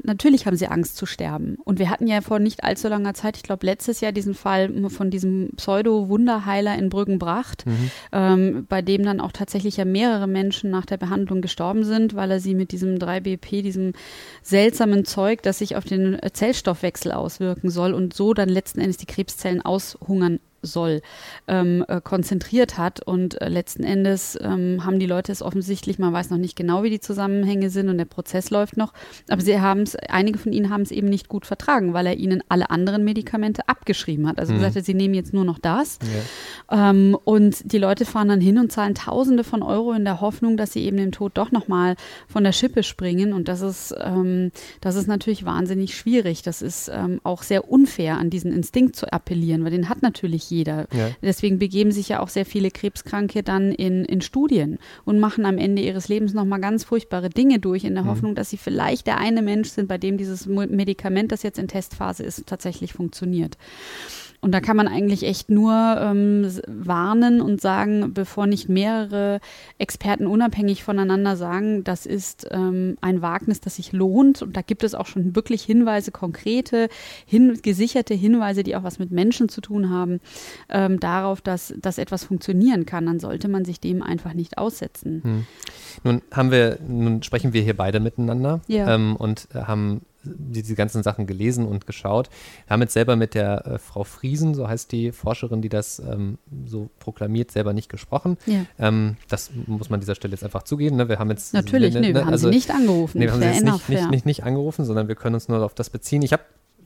natürlich 0.04 0.46
haben 0.46 0.58
sie 0.58 0.68
Angst 0.68 0.98
zu 0.98 1.06
sterben. 1.06 1.58
Und 1.64 1.80
wir 1.80 1.90
hatten 1.90 2.08
ja 2.08 2.22
vor 2.22 2.40
nicht 2.40 2.64
allzu 2.64 2.88
langer 2.88 3.14
Zeit, 3.14 3.38
ich 3.38 3.44
glaube 3.44 3.66
letztes 3.66 4.02
Jahr, 4.02 4.12
diesen 4.12 4.34
Fall 4.34 4.90
von 4.90 5.10
diesem 5.10 5.52
Pseudo-Wunderheiler 5.56 6.78
in 6.78 6.90
Brüggenbracht, 6.90 7.66
mhm. 7.66 7.92
ähm, 8.12 8.66
bei 8.70 8.82
dem 8.82 9.04
dann 9.04 9.20
auch 9.20 9.32
tatsächlich 9.32 9.78
ja 9.78 9.86
mehrere 9.86 10.28
Menschen 10.28 10.70
nach 10.70 10.86
der 10.86 10.98
Behandlung 10.98 11.42
gestorben 11.42 11.84
sind, 11.84 12.16
weil 12.16 12.32
er 12.32 12.40
sie 12.40 12.56
mit 12.56 12.72
diesem 12.72 12.96
3BP, 12.96 13.62
diesem 13.62 13.94
seltsamen 14.42 15.06
Zeug, 15.06 15.42
das 15.44 15.60
sich 15.60 15.76
auf 15.76 15.84
den 15.84 16.18
Zellstoffwechsel 16.34 17.12
auswirken 17.12 17.70
soll 17.70 17.94
und 17.94 18.14
so 18.14 18.34
dann 18.34 18.50
letzten 18.50 18.80
Endes 18.80 18.98
die 18.98 19.06
Krebszellen 19.06 19.62
aushungern 19.62 20.40
soll, 20.62 21.02
ähm, 21.48 21.86
äh, 21.88 22.02
konzentriert 22.02 22.78
hat. 22.78 23.06
Und 23.06 23.42
äh, 23.42 23.50
letzten 23.50 23.84
Endes 23.84 24.38
ähm, 24.42 24.86
haben 24.86 25.00
die 25.00 25.06
Leute 25.06 25.32
es 25.32 25.42
offensichtlich, 25.42 26.00
man 26.00 26.14
weiß 26.14 26.30
noch 26.30 26.38
nicht 26.38 26.56
genau, 26.56 26.84
wie 26.84 26.90
die 26.90 27.00
Zusammenhänge 27.00 27.70
sind 27.70 27.90
und 27.90 27.98
der 27.98 28.06
Prozess 28.06 28.50
läuft 28.50 28.78
noch, 28.78 28.94
aber 29.30 29.42
sie 29.42 29.60
haben 29.60 29.82
es, 29.82 29.96
einige 29.96 30.38
von 30.38 30.52
ihnen 30.52 30.70
haben 30.70 30.82
es 30.82 30.92
eben 30.92 31.08
nicht 31.08 31.28
gut 31.28 31.46
vertragen, 31.46 31.94
weil 31.94 32.08
er 32.08 32.18
ihnen 32.18 32.44
alle 32.50 32.70
anderen 32.70 33.04
Medikamente 33.04 33.68
abgeschrieben 33.68 34.28
hat. 34.28 34.40
Also 34.40 34.54
mhm. 34.54 34.58
gesagt 34.58 34.76
hat, 34.76 34.86
sie 34.86 34.94
nehmen 34.94 35.14
jetzt 35.14 35.34
nur 35.34 35.46
noch 35.46 35.60
das. 35.60 36.00
Ja. 36.70 36.90
Ähm, 36.90 37.18
und 37.24 37.72
die 37.72 37.78
Leute 37.78 38.06
fahren 38.06 38.30
dann 38.30 38.42
hin 38.42 38.58
und 38.58 38.72
zahlen 38.72 38.96
Tausende 38.96 39.44
von 39.44 39.64
Euro 39.64 39.94
in 39.94 40.06
der 40.06 40.22
Hoffnung, 40.22 40.58
dass 40.58 40.74
sie 40.74 40.84
eben 40.84 40.98
den 40.98 41.12
Tod 41.12 41.34
doch 41.36 41.52
nochmal 41.52 41.96
von 42.28 42.44
der 42.44 42.52
Schippe 42.52 42.84
springen. 42.84 43.34
Und 43.34 43.48
das 43.48 43.62
ist, 43.62 43.96
ähm, 44.00 44.52
das 44.82 44.96
ist 44.96 45.08
natürlich 45.08 45.46
wahnsinnig 45.46 45.96
schwierig. 45.96 46.42
Das 46.42 46.62
ist 46.62 46.90
ähm, 46.94 47.20
auch 47.24 47.44
sehr 47.44 47.70
unfair, 47.70 48.18
an 48.18 48.30
diesen 48.30 48.52
Instinkt 48.52 48.96
zu 48.96 49.12
appellieren, 49.12 49.64
weil 49.64 49.72
den 49.72 49.90
hat 49.90 50.02
natürlich 50.02 50.49
jeder. 50.50 50.88
Ja. 50.94 51.12
Deswegen 51.22 51.60
begeben 51.60 51.92
sich 51.92 52.10
ja 52.10 52.20
auch 52.20 52.30
sehr 52.30 52.46
viele 52.46 52.72
Krebskranke 52.72 53.44
dann 53.44 53.72
in, 53.72 54.06
in 54.06 54.22
Studien 54.22 54.80
und 55.06 55.20
machen 55.20 55.46
am 55.46 55.58
Ende 55.58 55.82
ihres 55.82 56.08
Lebens 56.08 56.34
nochmal 56.34 56.62
ganz 56.62 56.84
furchtbare 56.84 57.30
Dinge 57.30 57.60
durch, 57.60 57.84
in 57.84 57.96
der 57.96 58.04
mhm. 58.04 58.10
Hoffnung, 58.10 58.36
dass 58.36 58.50
sie 58.50 58.58
vielleicht 58.58 59.08
der 59.08 59.18
eine 59.18 59.42
Mensch 59.42 59.70
sind, 59.70 59.88
bei 59.88 59.98
dem 59.98 60.18
dieses 60.18 60.46
Medikament, 60.46 61.32
das 61.32 61.44
jetzt 61.44 61.60
in 61.60 61.68
Testphase 61.68 62.24
ist, 62.24 62.48
tatsächlich 62.48 62.94
funktioniert. 62.94 63.58
Und 64.42 64.54
da 64.54 64.62
kann 64.62 64.78
man 64.78 64.88
eigentlich 64.88 65.24
echt 65.24 65.50
nur 65.50 65.74
ähm, 66.00 66.50
warnen 66.66 67.42
und 67.42 67.60
sagen, 67.60 68.14
bevor 68.14 68.48
nicht 68.48 68.70
mehrere 68.70 69.42
Experten 69.78 70.28
unabhängig 70.28 70.84
voneinander 70.84 71.36
sagen, 71.36 71.84
das 71.84 72.06
ist 72.06 72.48
ähm, 72.52 72.98
ein 73.02 73.22
Wagnis, 73.22 73.60
das 73.60 73.76
sich 73.76 73.92
lohnt. 73.92 74.42
Und 74.42 74.56
da 74.56 74.62
gibt 74.62 74.86
es 74.86 74.96
auch 74.96 75.08
schon 75.08 75.36
wirklich 75.36 75.64
Hinweise, 75.64 76.12
konkrete, 76.12 76.88
hin, 77.26 77.60
gesicherte 77.62 78.14
Hinweise, 78.14 78.64
die 78.64 78.78
auch 78.78 78.84
was 78.84 78.98
mit 78.98 79.12
Menschen 79.12 79.50
zu 79.50 79.60
tun 79.60 79.90
haben, 79.90 80.22
ähm, 80.70 81.02
darauf, 81.02 81.42
dass, 81.42 81.74
dass 81.78 81.98
etwas 81.98 82.24
funktionieren 82.24 82.86
kann. 82.86 83.06
Dann 83.08 83.20
sollte 83.20 83.50
man 83.50 83.66
sich 83.66 83.82
dem 83.82 84.02
einfach 84.02 84.34
nicht 84.34 84.58
aussetzen. 84.58 85.22
Hm. 85.24 85.46
Nun 86.06 86.22
haben 86.32 86.52
wir, 86.52 86.80
nun 86.88 87.24
sprechen 87.24 87.52
wir 87.52 87.62
hier 87.62 87.76
beide 87.76 88.00
miteinander 88.00 88.62
ja. 88.68 88.96
ähm, 88.96 89.18
und 89.18 89.50
haben 89.54 90.02
diese 90.24 90.76
ganzen 90.76 91.02
Sachen 91.02 91.28
gelesen 91.28 91.66
und 91.66 91.88
geschaut. 91.88 92.30
Wir 92.68 92.74
haben 92.74 92.82
jetzt 92.82 92.94
selber 92.94 93.16
mit 93.16 93.36
der 93.36 93.66
äh, 93.66 93.80
Frau 93.80 94.04
Friesen, 94.04 94.54
so 94.54 94.68
heißt 94.68 94.92
die 94.92 95.12
Forscherin, 95.12 95.62
die 95.62 95.70
das 95.70 96.00
ähm, 96.00 96.38
so 96.66 96.90
proklamiert, 97.00 97.52
selber 97.52 97.74
nicht 97.74 97.90
gesprochen. 97.90 98.38
Ja. 98.46 98.66
Ähm, 98.78 99.16
das 99.30 99.52
muss 99.66 99.90
man 99.90 99.98
an 99.98 100.02
dieser 100.02 100.16
Stelle 100.16 100.34
jetzt 100.34 100.44
einfach 100.44 100.64
zugeben. 100.64 100.98
Ne? 100.98 101.08
Wir 101.08 101.20
haben 101.20 101.30
jetzt 101.30 101.54
Natürlich, 101.54 101.94
ne, 101.94 102.02
nee, 102.02 102.14
wir 102.14 102.26
haben 102.26 102.32
also, 102.32 102.50
sie 102.50 102.56
nicht 102.56 102.72
angerufen. 102.72 103.18
Nee, 103.18 103.26
wir 103.26 103.34
haben 103.34 103.42
sie 103.42 103.48
jetzt 103.48 103.62
enough, 103.62 103.74
nicht, 103.74 103.90
nicht, 103.90 104.02
ja. 104.02 104.10
nicht, 104.10 104.26
nicht 104.26 104.44
angerufen, 104.44 104.86
sondern 104.86 105.08
wir 105.08 105.16
können 105.16 105.36
uns 105.36 105.48
nur 105.48 105.64
auf 105.64 105.74
das 105.74 105.90
beziehen. 105.90 106.22
Ich 106.22 106.34
habe, 106.34 106.44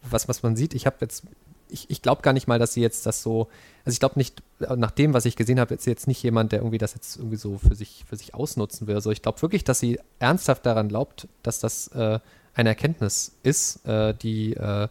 was, 0.10 0.28
was 0.28 0.44
man 0.44 0.56
sieht, 0.56 0.76
ich 0.76 0.86
habe 0.86 0.98
jetzt, 1.02 1.24
ich, 1.70 1.90
ich 1.90 2.04
glaube 2.04 2.22
gar 2.22 2.34
nicht 2.34 2.48
mal, 2.48 2.60
dass 2.60 2.74
sie 2.74 2.82
jetzt 2.82 3.08
das 3.08 3.24
so, 3.24 3.48
also 3.84 3.96
ich 3.96 4.00
glaube 4.00 4.20
nicht, 4.20 4.44
äh, 4.60 4.76
nach 4.76 4.92
dem, 4.92 5.16
was 5.16 5.26
ich 5.26 5.36
gesehen 5.36 5.60
habe, 5.60 5.74
ist 5.74 5.86
sie 5.86 5.90
jetzt 5.90 6.08
nicht 6.08 6.22
jemand, 6.22 6.52
der 6.52 6.60
irgendwie 6.60 6.78
das 6.78 6.94
jetzt 6.94 7.18
irgendwie 7.18 7.38
so 7.38 7.58
für 7.58 7.74
sich, 7.74 8.06
für 8.08 8.16
sich 8.16 8.36
ausnutzen 8.36 8.86
will. 8.86 8.94
Also 8.94 9.10
ich 9.10 9.24
glaube 9.24 9.42
wirklich, 9.42 9.64
dass 9.64 9.80
sie 9.80 10.00
ernsthaft 10.20 10.68
daran 10.68 10.88
glaubt, 10.88 11.28
dass 11.42 11.60
das 11.60 11.88
äh, 11.88 12.20
eine 12.54 12.70
Erkenntnis 12.70 13.36
ist, 13.44 13.86
äh, 13.86 14.14
die, 14.14 14.54
äh, 14.54 14.88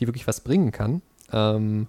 die 0.00 0.06
wirklich 0.06 0.26
was 0.26 0.40
bringen 0.40 0.72
kann. 0.72 1.02
Ähm, 1.32 1.88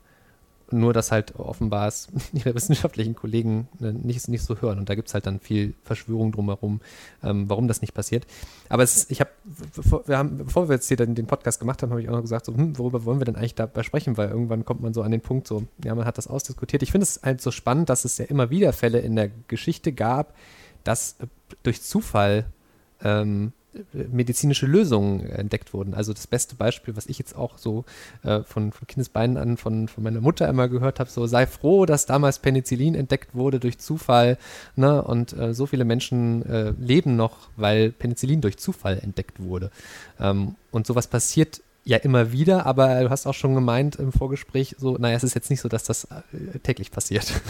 nur, 0.69 0.91
dass 0.91 1.11
halt 1.11 1.35
offenbar 1.35 1.87
es 1.87 2.09
ihre 2.33 2.53
wissenschaftlichen 2.53 3.15
Kollegen 3.15 3.67
äh, 3.81 3.93
nicht, 3.93 4.27
nicht 4.27 4.43
so 4.43 4.59
hören. 4.59 4.79
Und 4.79 4.89
da 4.89 4.95
gibt 4.95 5.07
es 5.07 5.13
halt 5.13 5.25
dann 5.25 5.39
viel 5.39 5.73
Verschwörung 5.83 6.31
drumherum, 6.31 6.81
ähm, 7.23 7.49
warum 7.49 7.67
das 7.67 7.81
nicht 7.81 7.93
passiert. 7.93 8.25
Aber 8.69 8.83
es, 8.83 9.09
ich 9.09 9.21
bevor 9.75 10.07
wir, 10.07 10.17
haben, 10.17 10.37
bevor 10.37 10.67
wir 10.67 10.75
jetzt 10.75 10.87
hier 10.87 10.97
den, 10.97 11.15
den 11.15 11.27
Podcast 11.27 11.59
gemacht 11.59 11.81
haben, 11.81 11.91
habe 11.91 12.01
ich 12.01 12.09
auch 12.09 12.13
noch 12.13 12.21
gesagt, 12.21 12.45
so, 12.45 12.53
hm, 12.53 12.77
worüber 12.77 13.05
wollen 13.05 13.19
wir 13.19 13.25
denn 13.25 13.35
eigentlich 13.35 13.55
dabei 13.55 13.83
sprechen? 13.83 14.17
Weil 14.17 14.29
irgendwann 14.29 14.65
kommt 14.65 14.81
man 14.81 14.93
so 14.93 15.03
an 15.03 15.11
den 15.11 15.21
Punkt, 15.21 15.47
so, 15.47 15.63
ja, 15.83 15.95
man 15.95 16.05
hat 16.05 16.17
das 16.17 16.27
ausdiskutiert. 16.27 16.83
Ich 16.83 16.91
finde 16.91 17.03
es 17.03 17.21
halt 17.23 17.41
so 17.41 17.51
spannend, 17.51 17.89
dass 17.89 18.03
es 18.03 18.17
ja 18.17 18.25
immer 18.25 18.49
wieder 18.49 18.73
Fälle 18.73 18.99
in 18.99 19.15
der 19.15 19.29
Geschichte 19.47 19.93
gab, 19.93 20.35
dass 20.83 21.15
äh, 21.19 21.27
durch 21.63 21.81
Zufall 21.81 22.45
ähm, 23.03 23.53
medizinische 23.93 24.65
Lösungen 24.65 25.25
entdeckt 25.29 25.73
wurden. 25.73 25.93
Also 25.93 26.13
das 26.13 26.27
beste 26.27 26.55
Beispiel, 26.55 26.95
was 26.95 27.07
ich 27.07 27.19
jetzt 27.19 27.35
auch 27.35 27.57
so 27.57 27.85
äh, 28.23 28.41
von, 28.43 28.71
von 28.71 28.87
Kindesbeinen 28.87 29.37
an 29.37 29.57
von, 29.57 29.87
von 29.87 30.03
meiner 30.03 30.21
Mutter 30.21 30.47
immer 30.47 30.67
gehört 30.67 30.99
habe, 30.99 31.09
so 31.09 31.27
sei 31.27 31.47
froh, 31.47 31.85
dass 31.85 32.05
damals 32.05 32.39
Penicillin 32.39 32.95
entdeckt 32.95 33.35
wurde 33.35 33.59
durch 33.59 33.77
Zufall. 33.77 34.37
Ne? 34.75 35.01
Und 35.01 35.37
äh, 35.37 35.53
so 35.53 35.65
viele 35.65 35.85
Menschen 35.85 36.45
äh, 36.45 36.73
leben 36.79 37.15
noch, 37.15 37.49
weil 37.55 37.91
Penicillin 37.91 38.41
durch 38.41 38.57
Zufall 38.57 38.99
entdeckt 38.99 39.41
wurde. 39.41 39.71
Ähm, 40.19 40.55
und 40.71 40.85
sowas 40.85 41.07
passiert 41.07 41.61
ja 41.87 41.97
immer 41.97 42.31
wieder, 42.33 42.65
aber 42.65 43.01
du 43.01 43.09
hast 43.09 43.25
auch 43.27 43.33
schon 43.33 43.55
gemeint 43.55 43.95
im 43.95 44.11
Vorgespräch, 44.11 44.75
so, 44.77 44.97
naja, 44.97 45.15
es 45.15 45.23
ist 45.23 45.35
jetzt 45.35 45.49
nicht 45.49 45.61
so, 45.61 45.69
dass 45.69 45.83
das 45.85 46.05
äh, 46.05 46.59
täglich 46.59 46.91
passiert. 46.91 47.31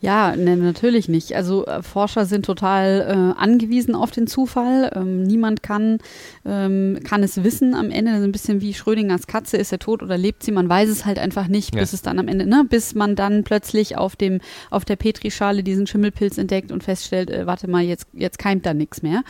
Ja, 0.00 0.36
ne, 0.36 0.56
natürlich 0.56 1.08
nicht. 1.08 1.34
Also 1.34 1.66
äh, 1.66 1.82
Forscher 1.82 2.24
sind 2.24 2.44
total 2.46 3.34
äh, 3.36 3.40
angewiesen 3.40 3.96
auf 3.96 4.12
den 4.12 4.28
Zufall. 4.28 4.92
Ähm, 4.94 5.24
niemand 5.24 5.64
kann, 5.64 5.98
ähm, 6.46 7.00
kann 7.02 7.24
es 7.24 7.42
wissen 7.42 7.74
am 7.74 7.90
Ende. 7.90 8.12
Das 8.12 8.20
ist 8.20 8.26
ein 8.26 8.30
bisschen 8.30 8.60
wie 8.60 8.74
Schrödingers 8.74 9.26
Katze, 9.26 9.56
ist 9.56 9.72
er 9.72 9.80
tot 9.80 10.04
oder 10.04 10.16
lebt 10.16 10.44
sie? 10.44 10.52
Man 10.52 10.68
weiß 10.68 10.88
es 10.88 11.04
halt 11.04 11.18
einfach 11.18 11.48
nicht, 11.48 11.72
bis 11.72 11.90
Ja. 11.90 11.96
es 11.96 12.02
dann 12.02 12.20
am 12.20 12.28
Ende, 12.28 12.46
ne, 12.46 12.64
bis 12.68 12.94
man 12.94 13.16
dann 13.16 13.42
plötzlich 13.42 13.96
auf 13.98 14.14
dem, 14.14 14.40
auf 14.70 14.84
der 14.84 14.94
Petrischale 14.94 15.64
diesen 15.64 15.88
Schimmelpilz 15.88 16.38
entdeckt 16.38 16.70
und 16.70 16.84
feststellt, 16.84 17.28
äh, 17.30 17.48
warte 17.48 17.66
mal, 17.68 17.82
jetzt, 17.82 18.06
jetzt 18.12 18.38
keimt 18.38 18.66
da 18.66 18.74
nichts 18.74 19.02
mehr. 19.02 19.24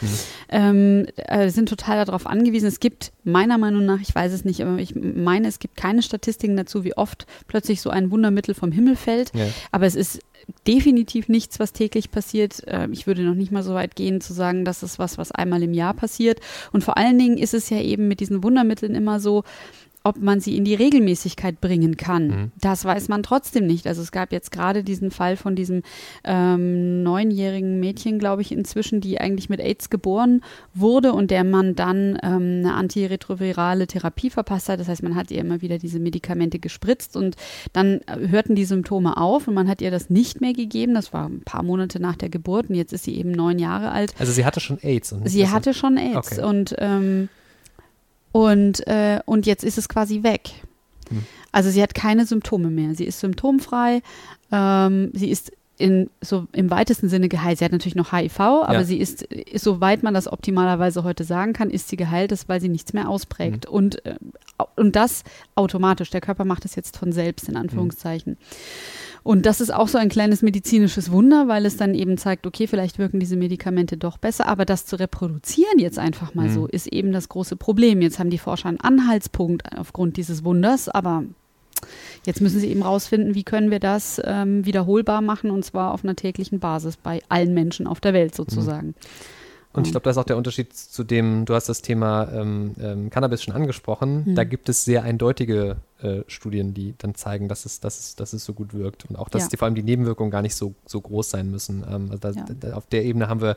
Ähm, 0.50 1.06
äh, 1.16 1.48
sind 1.48 1.70
total 1.70 2.04
darauf 2.04 2.26
angewiesen. 2.26 2.66
Es 2.68 2.78
gibt 2.80 3.12
meiner 3.24 3.56
Meinung 3.56 3.86
nach, 3.86 4.00
ich 4.00 4.14
weiß 4.14 4.32
es 4.32 4.44
nicht, 4.44 4.47
aber 4.62 4.78
ich 4.78 4.94
meine, 4.94 5.48
es 5.48 5.58
gibt 5.58 5.76
keine 5.76 6.02
Statistiken 6.02 6.56
dazu, 6.56 6.84
wie 6.84 6.96
oft 6.96 7.26
plötzlich 7.46 7.80
so 7.80 7.90
ein 7.90 8.10
Wundermittel 8.10 8.54
vom 8.54 8.72
Himmel 8.72 8.96
fällt. 8.96 9.34
Ja. 9.34 9.46
Aber 9.72 9.86
es 9.86 9.94
ist 9.94 10.20
definitiv 10.66 11.28
nichts, 11.28 11.60
was 11.60 11.72
täglich 11.72 12.10
passiert. 12.10 12.62
Ähm, 12.66 12.92
Ich 12.92 13.06
würde 13.06 13.22
noch 13.22 13.34
nicht 13.34 13.52
mal 13.52 13.62
so 13.62 13.74
weit 13.74 13.96
gehen 13.96 14.20
zu 14.20 14.32
sagen, 14.32 14.64
das 14.64 14.82
ist 14.82 14.98
was, 14.98 15.18
was 15.18 15.32
einmal 15.32 15.62
im 15.62 15.74
Jahr 15.74 15.94
passiert. 15.94 16.40
Und 16.72 16.84
vor 16.84 16.96
allen 16.96 17.18
Dingen 17.18 17.38
ist 17.38 17.54
es 17.54 17.70
ja 17.70 17.80
eben 17.80 18.08
mit 18.08 18.20
diesen 18.20 18.42
Wundermitteln 18.42 18.94
immer 18.94 19.20
so, 19.20 19.44
ob 20.04 20.16
man 20.18 20.40
sie 20.40 20.56
in 20.56 20.64
die 20.64 20.74
Regelmäßigkeit 20.74 21.60
bringen 21.60 21.96
kann. 21.96 22.26
Mhm. 22.28 22.52
Das 22.60 22.84
weiß 22.84 23.08
man 23.08 23.22
trotzdem 23.22 23.66
nicht. 23.66 23.86
Also 23.86 24.00
es 24.02 24.12
gab 24.12 24.32
jetzt 24.32 24.52
gerade 24.52 24.82
diesen 24.84 25.10
Fall 25.10 25.36
von 25.36 25.54
diesem 25.56 25.82
ähm, 26.24 27.02
neunjährigen 27.02 27.80
Mädchen, 27.80 28.18
glaube 28.18 28.42
ich, 28.42 28.52
inzwischen, 28.52 29.00
die 29.00 29.20
eigentlich 29.20 29.48
mit 29.48 29.60
AIDS 29.60 29.90
geboren 29.90 30.42
wurde 30.74 31.12
und 31.12 31.30
der 31.30 31.44
man 31.44 31.74
dann 31.74 32.18
ähm, 32.22 32.60
eine 32.64 32.74
antiretrovirale 32.74 33.86
Therapie 33.86 34.30
verpasst 34.30 34.68
hat. 34.68 34.80
Das 34.80 34.88
heißt, 34.88 35.02
man 35.02 35.14
hat 35.14 35.30
ihr 35.30 35.40
immer 35.40 35.62
wieder 35.62 35.78
diese 35.78 35.98
Medikamente 35.98 36.58
gespritzt 36.58 37.16
und 37.16 37.36
dann 37.72 38.00
äh, 38.06 38.28
hörten 38.28 38.54
die 38.54 38.64
Symptome 38.64 39.16
auf 39.16 39.48
und 39.48 39.54
man 39.54 39.68
hat 39.68 39.82
ihr 39.82 39.90
das 39.90 40.10
nicht 40.10 40.40
mehr 40.40 40.52
gegeben. 40.52 40.94
Das 40.94 41.12
war 41.12 41.28
ein 41.28 41.42
paar 41.42 41.62
Monate 41.62 42.00
nach 42.00 42.16
der 42.16 42.28
Geburt 42.28 42.70
und 42.70 42.76
jetzt 42.76 42.92
ist 42.92 43.04
sie 43.04 43.16
eben 43.16 43.32
neun 43.32 43.58
Jahre 43.58 43.90
alt. 43.90 44.14
Also 44.18 44.32
sie 44.32 44.44
hatte 44.44 44.60
schon 44.60 44.78
AIDS. 44.82 45.12
Und 45.12 45.28
Sie 45.28 45.48
hatte 45.48 45.74
schon 45.74 45.96
AIDS 45.96 46.38
Okay. 46.38 46.44
und, 46.44 46.74
ähm, 46.78 47.28
und, 48.32 48.86
äh, 48.86 49.20
und 49.24 49.46
jetzt 49.46 49.64
ist 49.64 49.78
es 49.78 49.88
quasi 49.88 50.22
weg. 50.22 50.50
Hm. 51.08 51.24
Also 51.52 51.70
sie 51.70 51.82
hat 51.82 51.94
keine 51.94 52.26
Symptome 52.26 52.70
mehr. 52.70 52.94
Sie 52.94 53.04
ist 53.04 53.20
symptomfrei. 53.20 54.02
Ähm, 54.52 55.10
sie 55.14 55.30
ist 55.30 55.52
in, 55.78 56.10
so 56.20 56.46
im 56.52 56.70
weitesten 56.70 57.08
Sinne 57.08 57.28
geheilt. 57.28 57.58
Sie 57.58 57.64
hat 57.64 57.72
natürlich 57.72 57.94
noch 57.94 58.12
HIV, 58.12 58.40
aber 58.40 58.72
Ja. 58.74 58.84
sie 58.84 58.98
ist, 58.98 59.22
ist, 59.22 59.64
soweit 59.64 60.02
man 60.02 60.12
das 60.14 60.30
optimalerweise 60.30 61.04
heute 61.04 61.24
sagen 61.24 61.52
kann, 61.52 61.70
ist 61.70 61.88
sie 61.88 61.96
geheilt, 61.96 62.32
ist, 62.32 62.48
weil 62.48 62.60
sie 62.60 62.68
nichts 62.68 62.92
mehr 62.92 63.08
ausprägt. 63.08 63.66
Hm. 63.66 63.72
Und, 63.74 64.04
äh, 64.04 64.16
und 64.76 64.96
das 64.96 65.22
automatisch. 65.54 66.10
Der 66.10 66.20
Körper 66.20 66.44
macht 66.44 66.64
es 66.64 66.74
jetzt 66.74 66.96
von 66.96 67.12
selbst, 67.12 67.48
in 67.48 67.56
Anführungszeichen. 67.56 68.36
Und 69.22 69.46
das 69.46 69.60
ist 69.60 69.72
auch 69.74 69.88
so 69.88 69.98
ein 69.98 70.08
kleines 70.08 70.42
medizinisches 70.42 71.10
Wunder, 71.12 71.48
weil 71.48 71.66
es 71.66 71.76
dann 71.76 71.94
eben 71.94 72.16
zeigt, 72.18 72.46
okay, 72.46 72.66
vielleicht 72.66 72.98
wirken 72.98 73.20
diese 73.20 73.36
Medikamente 73.36 73.96
doch 73.96 74.16
besser, 74.16 74.46
aber 74.46 74.64
das 74.64 74.86
zu 74.86 74.96
reproduzieren 74.96 75.78
jetzt 75.78 75.98
einfach 75.98 76.34
mal 76.34 76.48
Mhm. 76.48 76.54
so, 76.54 76.66
ist 76.66 76.86
eben 76.86 77.12
das 77.12 77.28
große 77.28 77.56
Problem. 77.56 78.00
Jetzt 78.00 78.18
haben 78.18 78.30
die 78.30 78.38
Forscher 78.38 78.68
einen 78.68 78.80
Anhaltspunkt 78.80 79.62
aufgrund 79.76 80.16
dieses 80.16 80.44
Wunders, 80.44 80.88
aber 80.88 81.24
jetzt 82.24 82.40
müssen 82.40 82.60
sie 82.60 82.68
eben 82.70 82.82
rausfinden, 82.82 83.34
wie 83.34 83.44
können 83.44 83.70
wir 83.70 83.80
das 83.80 84.20
ähm, 84.24 84.64
wiederholbar 84.66 85.20
machen 85.20 85.50
und 85.50 85.64
zwar 85.64 85.92
auf 85.92 86.04
einer 86.04 86.16
täglichen 86.16 86.58
Basis 86.60 86.96
bei 86.96 87.20
allen 87.28 87.54
Menschen 87.54 87.86
auf 87.86 88.00
der 88.00 88.14
Welt 88.14 88.34
sozusagen. 88.34 88.94
Und 89.74 89.86
ich 89.86 89.92
glaube, 89.92 90.04
das 90.04 90.16
ist 90.16 90.20
auch 90.20 90.24
der 90.24 90.38
Unterschied 90.38 90.72
zu 90.74 91.04
dem, 91.04 91.44
du 91.44 91.54
hast 91.54 91.68
das 91.68 91.82
Thema 91.82 92.28
ähm, 92.32 92.74
ähm, 92.80 93.10
Cannabis 93.10 93.42
schon 93.42 93.54
angesprochen. 93.54 94.24
Mhm. 94.26 94.34
Da 94.34 94.44
gibt 94.44 94.68
es 94.68 94.84
sehr 94.84 95.02
eindeutige 95.04 95.76
äh, 96.02 96.22
Studien, 96.26 96.74
die 96.74 96.94
dann 96.98 97.14
zeigen, 97.14 97.48
dass 97.48 97.64
es, 97.64 97.78
dass 97.78 98.00
es, 98.00 98.16
dass 98.16 98.32
es 98.32 98.44
so 98.44 98.54
gut 98.54 98.74
wirkt. 98.74 99.04
Und 99.08 99.16
auch, 99.16 99.28
dass 99.28 99.42
Ja. 99.44 99.48
die, 99.50 99.56
vor 99.56 99.66
allem 99.66 99.74
die 99.74 99.82
Nebenwirkungen 99.82 100.30
gar 100.30 100.42
nicht 100.42 100.56
so, 100.56 100.74
so 100.86 101.00
groß 101.00 101.30
sein 101.30 101.50
müssen. 101.50 101.84
Ähm, 101.88 102.08
also 102.10 102.18
da, 102.18 102.30
Ja. 102.30 102.44
da, 102.58 102.72
auf 102.74 102.86
der 102.86 103.04
Ebene 103.04 103.28
haben 103.28 103.40
wir, 103.42 103.56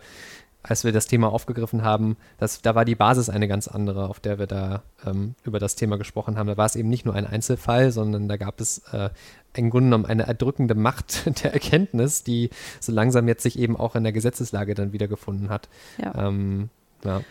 als 0.63 0.83
wir 0.83 0.91
das 0.91 1.07
Thema 1.07 1.31
aufgegriffen 1.31 1.83
haben, 1.83 2.17
das, 2.37 2.61
da 2.61 2.75
war 2.75 2.85
die 2.85 2.95
Basis 2.95 3.29
eine 3.29 3.47
ganz 3.47 3.67
andere, 3.67 4.09
auf 4.09 4.19
der 4.19 4.37
wir 4.37 4.47
da 4.47 4.83
ähm, 5.05 5.35
über 5.43 5.59
das 5.59 5.75
Thema 5.75 5.97
gesprochen 5.97 6.37
haben. 6.37 6.47
Da 6.47 6.57
war 6.57 6.65
es 6.65 6.75
eben 6.75 6.89
nicht 6.89 7.05
nur 7.05 7.15
ein 7.15 7.25
Einzelfall, 7.25 7.91
sondern 7.91 8.27
da 8.27 8.37
gab 8.37 8.61
es 8.61 8.79
äh, 8.93 9.09
im 9.55 9.69
Grunde 9.69 9.87
genommen 9.87 10.05
eine 10.05 10.27
erdrückende 10.27 10.75
Macht 10.75 11.25
der 11.43 11.53
Erkenntnis, 11.53 12.23
die 12.23 12.49
so 12.79 12.91
langsam 12.91 13.27
jetzt 13.27 13.43
sich 13.43 13.57
eben 13.57 13.75
auch 13.75 13.95
in 13.95 14.03
der 14.03 14.13
Gesetzeslage 14.13 14.75
dann 14.75 14.93
wiedergefunden 14.93 15.49
hat. 15.49 15.67
Ja. 15.97 16.27
Ähm, 16.27 16.69
ja. 17.03 17.21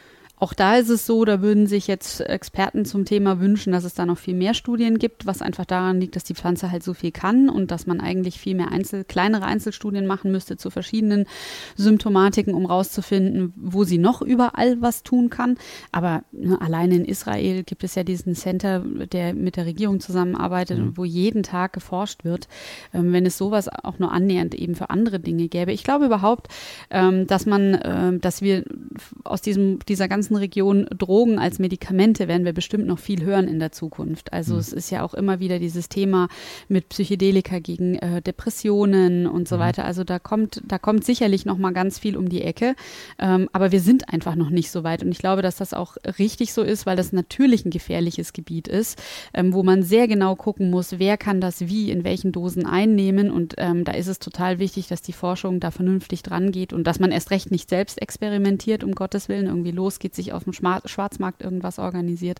Auch 0.41 0.55
da 0.55 0.77
ist 0.77 0.89
es 0.89 1.05
so, 1.05 1.27
da 1.27 1.43
würden 1.43 1.67
sich 1.67 1.87
jetzt 1.87 2.23
Experten 2.23 2.87
zum 2.87 3.05
Thema 3.05 3.41
wünschen, 3.41 3.73
dass 3.73 3.85
es 3.85 3.93
da 3.93 4.07
noch 4.07 4.17
viel 4.17 4.35
mehr 4.35 4.55
Studien 4.55 4.99
gibt, 4.99 5.27
was 5.27 5.43
einfach 5.43 5.67
daran 5.67 6.01
liegt, 6.01 6.17
dass 6.17 6.25
die 6.25 6.35
Pflanze 6.35 6.71
halt 6.73 6.83
so 6.83 6.95
viel 6.95 7.13
kann 7.13 7.51
und 7.51 7.71
dass 7.71 7.87
man 7.87 8.01
eigentlich 8.01 8.41
viel 8.41 8.55
mehr 8.55 8.73
Einzel 8.73 9.05
kleinere 9.05 9.45
Einzelstudien 9.45 10.07
machen 10.07 10.33
müsste 10.33 10.57
zu 10.57 10.71
verschiedenen 10.71 11.27
Symptomatiken, 11.77 12.55
um 12.55 12.65
rauszufinden, 12.65 13.53
wo 13.55 13.85
sie 13.85 13.99
noch 13.99 14.23
überall 14.23 14.81
was 14.81 15.03
tun 15.03 15.29
kann. 15.29 15.59
Aber 15.93 16.25
ne, 16.33 16.59
alleine 16.59 16.95
in 16.97 17.05
Israel 17.05 17.63
gibt 17.63 17.85
es 17.85 17.95
ja 17.95 18.03
diesen 18.03 18.35
Center, 18.35 18.81
der 19.13 19.35
mit 19.35 19.57
der 19.57 19.67
Regierung 19.67 20.01
zusammenarbeitet 20.01 20.79
Mhm. 20.79 20.85
und 20.85 20.97
wo 20.99 21.05
jeden 21.05 21.43
Tag 21.43 21.75
geforscht 21.75 22.25
wird. 22.25 22.49
Ähm, 22.95 23.13
wenn 23.13 23.27
es 23.27 23.37
sowas 23.37 23.69
auch 23.69 23.99
nur 23.99 24.11
annähernd 24.11 24.55
eben 24.55 24.75
für 24.75 24.89
andere 24.89 25.21
Dinge 25.21 25.49
gäbe. 25.49 25.73
Ich 25.73 25.85
glaube 25.85 26.07
überhaupt, 26.07 26.49
ähm, 26.91 27.27
dass 27.27 27.45
man, 27.45 27.79
ähm, 27.85 28.21
dass 28.23 28.41
wir 28.41 28.65
aus 29.25 29.43
diesem, 29.43 29.81
dieser 29.87 30.09
ganzen 30.09 30.30
Region 30.37 30.87
Drogen 30.97 31.39
als 31.39 31.59
Medikamente 31.59 32.29
werden 32.29 32.45
wir 32.45 32.53
bestimmt 32.53 32.87
noch 32.87 32.99
viel 32.99 33.23
hören 33.25 33.49
in 33.49 33.59
der 33.59 33.73
Zukunft. 33.73 34.33
Also 34.33 34.55
Mhm. 34.55 34.61
es 34.61 34.73
ist 34.73 34.91
ja 34.91 35.03
auch 35.03 35.15
immer 35.15 35.41
wieder 35.41 35.59
dieses 35.59 35.89
Thema 35.89 36.29
mit 36.69 36.89
Psychedelika 36.89 37.59
gegen 37.59 37.97
äh, 37.97 38.21
Depressionen 38.23 39.27
und 39.27 39.49
so 39.49 39.57
Mhm. 39.57 39.61
weiter. 39.61 39.85
Also 39.85 40.05
da 40.05 40.19
kommt, 40.19 40.61
da 40.67 40.79
kommt 40.79 41.05
sicherlich 41.05 41.45
noch 41.45 41.59
mal 41.59 41.73
ganz 41.73 41.99
viel 41.99 42.17
um 42.17 42.29
die 42.29 42.43
Ecke. 42.43 42.75
Ähm, 43.19 43.49
aber 43.53 43.73
wir 43.73 43.81
sind 43.81 44.09
einfach 44.13 44.35
noch 44.37 44.51
nicht 44.51 44.71
so 44.71 44.85
weit. 44.85 45.03
Und 45.03 45.11
ich 45.13 45.19
glaube, 45.19 45.43
dass 45.43 45.57
das 45.57 45.75
auch 45.75 45.97
richtig 46.19 46.53
so 46.53 46.63
ist, 46.63 46.87
weil 46.87 46.97
das 46.97 47.13
natürlich 47.13 47.65
ein 47.65 47.71
gefährliches 47.71 48.33
Gebiet 48.33 48.69
ist, 48.69 49.01
ähm, 49.35 49.53
wo 49.53 49.63
man 49.63 49.83
sehr 49.83 50.09
genau 50.09 50.37
gucken 50.37 50.71
muss, 50.71 50.99
wer 50.99 51.17
kann 51.17 51.41
das 51.41 51.61
wie 51.69 51.91
in 51.91 52.05
welchen 52.05 52.33
Dosen 52.33 52.67
einnehmen. 52.67 53.31
Und 53.31 53.55
ähm, 53.59 53.85
da 53.85 53.93
ist 53.93 54.07
es 54.09 54.19
total 54.19 54.59
wichtig, 54.59 54.89
dass 54.89 55.03
die 55.03 55.13
Forschung 55.13 55.61
da 55.61 55.71
vernünftig 55.71 56.23
dran 56.23 56.53
geht 56.53 56.73
und 56.73 56.85
dass 56.87 56.99
man 57.01 57.11
erst 57.13 57.31
recht 57.31 57.51
nicht 57.51 57.69
selbst 57.69 58.01
experimentiert, 58.01 58.85
um 58.85 58.93
Gottes 58.95 59.29
Willen. 59.29 59.47
Irgendwie 59.47 59.71
los 59.73 59.99
geht's 59.99 60.17
sich 60.21 60.33
auf 60.33 60.45
dem 60.45 60.53
Schwarzmarkt 60.53 61.43
irgendwas 61.43 61.79
organisiert, 61.79 62.39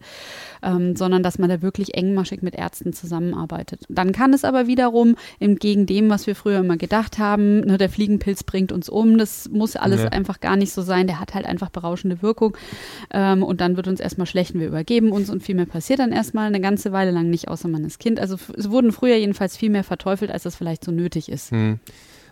ähm, 0.63 0.97
sondern 0.97 1.23
dass 1.23 1.39
man 1.39 1.49
da 1.49 1.63
wirklich 1.63 1.95
engmaschig 1.95 2.43
mit 2.43 2.55
Ärzten 2.55 2.93
zusammenarbeitet. 2.93 3.83
Dann 3.89 4.13
kann 4.13 4.33
es 4.33 4.45
aber 4.45 4.67
wiederum 4.67 5.17
entgegen 5.39 5.87
dem, 5.87 6.11
was 6.11 6.27
wir 6.27 6.35
früher 6.35 6.61
immer 6.61 6.77
gedacht 6.77 7.19
haben, 7.19 7.61
ne, 7.61 7.79
der 7.79 7.89
Fliegenpilz 7.89 8.45
bringt 8.45 8.73
uns 8.73 8.89
um, 8.89 9.19
das 9.19 9.49
muss 9.49 9.77
alles 9.77 10.03
ja. 10.03 10.09
einfach 10.09 10.41
gar 10.41 10.57
nicht 10.57 10.73
so 10.73 10.83
sein, 10.83 11.07
der 11.07 11.21
hat 11.21 11.35
halt 11.35 11.47
einfach 11.47 11.71
berauschende 11.71 12.23
Wirkung 12.23 12.57
ähm, 13.13 13.43
und 13.43 13.61
dann 13.61 13.77
wird 13.77 13.89
uns 13.89 14.01
erstmal 14.01 14.27
schlecht 14.27 14.55
und 14.55 14.61
wir 14.61 14.69
übergeben 14.69 15.13
uns 15.13 15.31
und 15.31 15.43
viel 15.43 15.55
mehr 15.55 15.67
passiert 15.67 16.01
dann 16.01 16.13
erstmal 16.13 16.47
eine 16.47 16.61
ganze 16.61 16.93
Weile 16.93 17.11
lang 17.11 17.31
nicht, 17.31 17.49
außer 17.49 17.69
man 17.69 17.85
ist 17.85 17.99
Kind. 17.99 18.21
Also 18.21 18.37
es 18.57 18.71
wurden 18.71 18.93
früher 18.93 19.17
jedenfalls 19.17 19.57
viel 19.57 19.71
mehr 19.71 19.85
verteufelt, 19.85 20.31
als 20.31 20.43
das 20.43 20.57
vielleicht 20.57 20.85
so 20.85 20.93
nötig 20.93 21.29
ist. 21.29 21.51
Hm. 21.51 21.81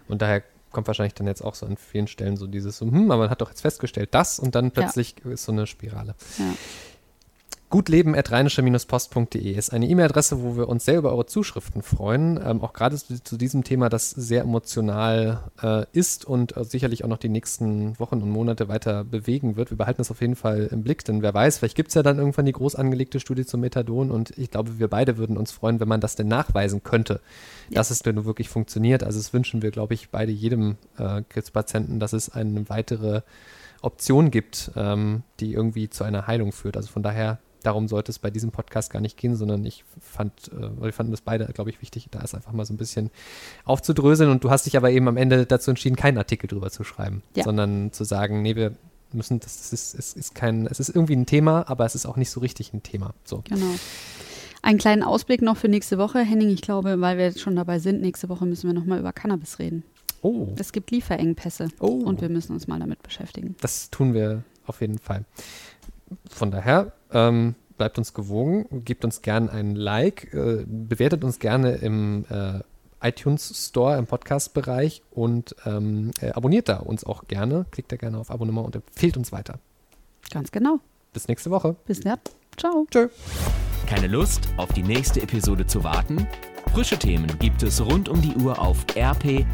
Und 0.08 0.22
daher 0.22 0.42
kommt 0.70 0.86
wahrscheinlich 0.86 1.14
dann 1.14 1.26
jetzt 1.26 1.42
auch 1.42 1.54
so 1.54 1.66
an 1.66 1.76
vielen 1.76 2.06
Stellen 2.06 2.36
so 2.36 2.46
dieses, 2.46 2.80
hm, 2.80 3.10
aber 3.10 3.22
man 3.22 3.30
hat 3.30 3.40
doch 3.40 3.48
jetzt 3.50 3.62
festgestellt, 3.62 4.10
das 4.12 4.38
und 4.38 4.54
dann 4.54 4.70
plötzlich 4.70 5.16
ja. 5.24 5.32
ist 5.32 5.44
so 5.44 5.52
eine 5.52 5.66
Spirale. 5.66 6.14
Ja. 6.38 6.44
Gutleben.rheinische-post.de 7.70 9.52
ist 9.52 9.74
eine 9.74 9.86
E-Mail-Adresse, 9.86 10.42
wo 10.42 10.56
wir 10.56 10.70
uns 10.70 10.86
sehr 10.86 10.96
über 10.96 11.12
eure 11.12 11.26
Zuschriften 11.26 11.82
freuen. 11.82 12.40
Ähm, 12.42 12.62
auch 12.62 12.72
gerade 12.72 12.96
zu, 12.96 13.22
zu, 13.22 13.36
diesem 13.36 13.62
Thema, 13.62 13.90
das 13.90 14.08
sehr 14.10 14.40
emotional 14.40 15.50
äh, 15.62 15.84
ist 15.92 16.24
und 16.24 16.56
äh, 16.56 16.64
sicherlich 16.64 17.04
auch 17.04 17.08
noch 17.08 17.18
die 17.18 17.28
nächsten 17.28 17.98
Wochen 17.98 18.22
und 18.22 18.30
Monate 18.30 18.68
weiter 18.68 19.04
bewegen 19.04 19.56
wird. 19.56 19.68
Wir 19.68 19.76
behalten 19.76 19.98
das 19.98 20.10
auf 20.10 20.22
jeden 20.22 20.34
Fall 20.34 20.70
im 20.72 20.82
Blick, 20.82 21.04
denn 21.04 21.20
wer 21.20 21.34
weiß, 21.34 21.58
vielleicht 21.58 21.76
gibt 21.76 21.88
es 21.88 21.94
ja 21.94 22.02
dann 22.02 22.16
irgendwann 22.16 22.46
die 22.46 22.52
groß 22.52 22.74
angelegte 22.74 23.20
Studie 23.20 23.44
zum 23.44 23.60
Methadon 23.60 24.10
und 24.10 24.30
ich 24.38 24.50
glaube, 24.50 24.78
wir 24.78 24.88
beide 24.88 25.18
würden 25.18 25.36
uns 25.36 25.52
freuen, 25.52 25.78
wenn 25.78 25.88
man 25.88 26.00
das 26.00 26.16
denn 26.16 26.28
nachweisen 26.28 26.82
könnte, 26.82 27.20
ja. 27.68 27.74
dass 27.74 27.90
es 27.90 27.98
denn 27.98 28.24
wirklich 28.24 28.48
funktioniert. 28.48 29.04
Also 29.04 29.18
es 29.18 29.34
wünschen 29.34 29.60
wir, 29.60 29.72
glaube 29.72 29.92
ich, 29.92 30.08
beide 30.08 30.32
jedem 30.32 30.78
äh, 30.96 31.20
Krebspatienten, 31.28 32.00
dass 32.00 32.14
es 32.14 32.30
eine 32.30 32.70
weitere 32.70 33.20
Option 33.82 34.30
gibt, 34.30 34.70
ähm, 34.74 35.22
die 35.40 35.52
irgendwie 35.52 35.90
zu 35.90 36.04
einer 36.04 36.26
Heilung 36.26 36.52
führt. 36.52 36.78
Also 36.78 36.88
von 36.88 37.02
daher 37.02 37.38
darum 37.62 37.88
sollte 37.88 38.10
es 38.10 38.18
bei 38.18 38.30
diesem 38.30 38.50
Podcast 38.50 38.90
gar 38.90 39.00
nicht 39.00 39.16
gehen, 39.16 39.36
sondern 39.36 39.64
ich 39.64 39.84
fand, 40.00 40.50
äh, 40.52 40.82
wir 40.82 40.92
fanden 40.92 41.12
das 41.12 41.20
beide, 41.20 41.46
glaube 41.46 41.70
ich, 41.70 41.80
wichtig, 41.80 42.08
da 42.10 42.20
ist 42.20 42.34
einfach 42.34 42.52
mal 42.52 42.64
so 42.64 42.74
ein 42.74 42.76
bisschen 42.76 43.10
aufzudröseln. 43.64 44.30
Und 44.30 44.44
du 44.44 44.50
hast 44.50 44.66
dich 44.66 44.76
aber 44.76 44.90
eben 44.90 45.08
am 45.08 45.16
Ende 45.16 45.46
dazu 45.46 45.70
entschieden, 45.70 45.96
keinen 45.96 46.18
Artikel 46.18 46.46
drüber 46.46 46.70
zu 46.70 46.84
schreiben, 46.84 47.22
ja. 47.34 47.44
sondern 47.44 47.92
zu 47.92 48.04
sagen, 48.04 48.42
nee, 48.42 48.56
wir 48.56 48.74
müssen, 49.12 49.40
das, 49.40 49.72
ist, 49.72 49.94
es 49.94 50.12
ist 50.12 50.34
kein, 50.34 50.66
es 50.66 50.80
ist 50.80 50.88
irgendwie 50.90 51.16
ein 51.16 51.26
Thema, 51.26 51.68
aber 51.68 51.84
es 51.84 51.94
ist 51.94 52.06
auch 52.06 52.16
nicht 52.16 52.30
so 52.30 52.40
richtig 52.40 52.72
ein 52.72 52.82
Thema. 52.82 53.14
So. 53.24 53.42
Genau. 53.48 53.74
Einen 54.62 54.78
kleinen 54.78 55.02
Ausblick 55.02 55.40
noch 55.40 55.56
für 55.56 55.68
nächste 55.68 55.98
Woche, 55.98 56.20
Henning. 56.20 56.50
Ich 56.50 56.62
glaube, 56.62 57.00
weil 57.00 57.16
wir 57.16 57.24
jetzt 57.24 57.40
schon 57.40 57.56
dabei 57.56 57.78
sind, 57.78 58.00
nächste 58.00 58.28
Woche 58.28 58.44
müssen 58.44 58.68
wir 58.68 58.74
nochmal 58.74 58.98
über 58.98 59.12
Cannabis 59.12 59.58
reden. 59.58 59.84
Oh. 60.20 60.48
Es 60.58 60.72
gibt 60.72 60.90
Lieferengpässe 60.90 61.68
oh. 61.78 61.86
und 61.86 62.20
wir 62.20 62.28
müssen 62.28 62.52
uns 62.52 62.66
mal 62.66 62.80
damit 62.80 63.02
beschäftigen. 63.02 63.54
Das 63.60 63.90
tun 63.90 64.14
wir 64.14 64.42
auf 64.66 64.80
jeden 64.80 64.98
Fall. 64.98 65.24
Von 66.30 66.50
daher 66.50 66.92
ähm, 67.12 67.54
bleibt 67.76 67.98
uns 67.98 68.14
gewogen, 68.14 68.84
gebt 68.84 69.04
uns 69.04 69.22
gerne 69.22 69.50
einen 69.50 69.76
Like, 69.76 70.32
äh, 70.34 70.64
bewertet 70.66 71.24
uns 71.24 71.38
gerne 71.38 71.76
im 71.76 72.24
äh, 72.28 72.60
iTunes 73.00 73.68
Store 73.68 73.96
im 73.96 74.06
Podcast-Bereich 74.06 75.02
und 75.10 75.54
ähm, 75.64 76.10
äh, 76.20 76.30
abonniert 76.30 76.68
da 76.68 76.78
uns 76.78 77.04
auch 77.04 77.28
gerne. 77.28 77.64
Klickt 77.70 77.92
da 77.92 77.96
gerne 77.96 78.18
auf 78.18 78.30
Abonnement 78.30 78.66
und 78.66 78.76
empfehlt 78.76 79.16
uns 79.16 79.32
weiter. 79.32 79.58
Ganz 80.30 80.50
genau. 80.50 80.80
Bis 81.12 81.28
nächste 81.28 81.50
Woche. 81.50 81.76
Bis 81.86 82.00
dann. 82.00 82.18
Ciao. 82.56 82.86
Tschö. 82.90 83.08
Keine 83.86 84.08
Lust, 84.08 84.48
auf 84.56 84.72
die 84.72 84.82
nächste 84.82 85.22
Episode 85.22 85.66
zu 85.66 85.84
warten? 85.84 86.26
Frische 86.74 86.98
Themen 86.98 87.26
gibt 87.38 87.62
es 87.62 87.80
rund 87.84 88.08
um 88.08 88.20
die 88.20 88.34
Uhr 88.34 88.58
auf 88.60 88.84
rp-online.de. 88.96 89.48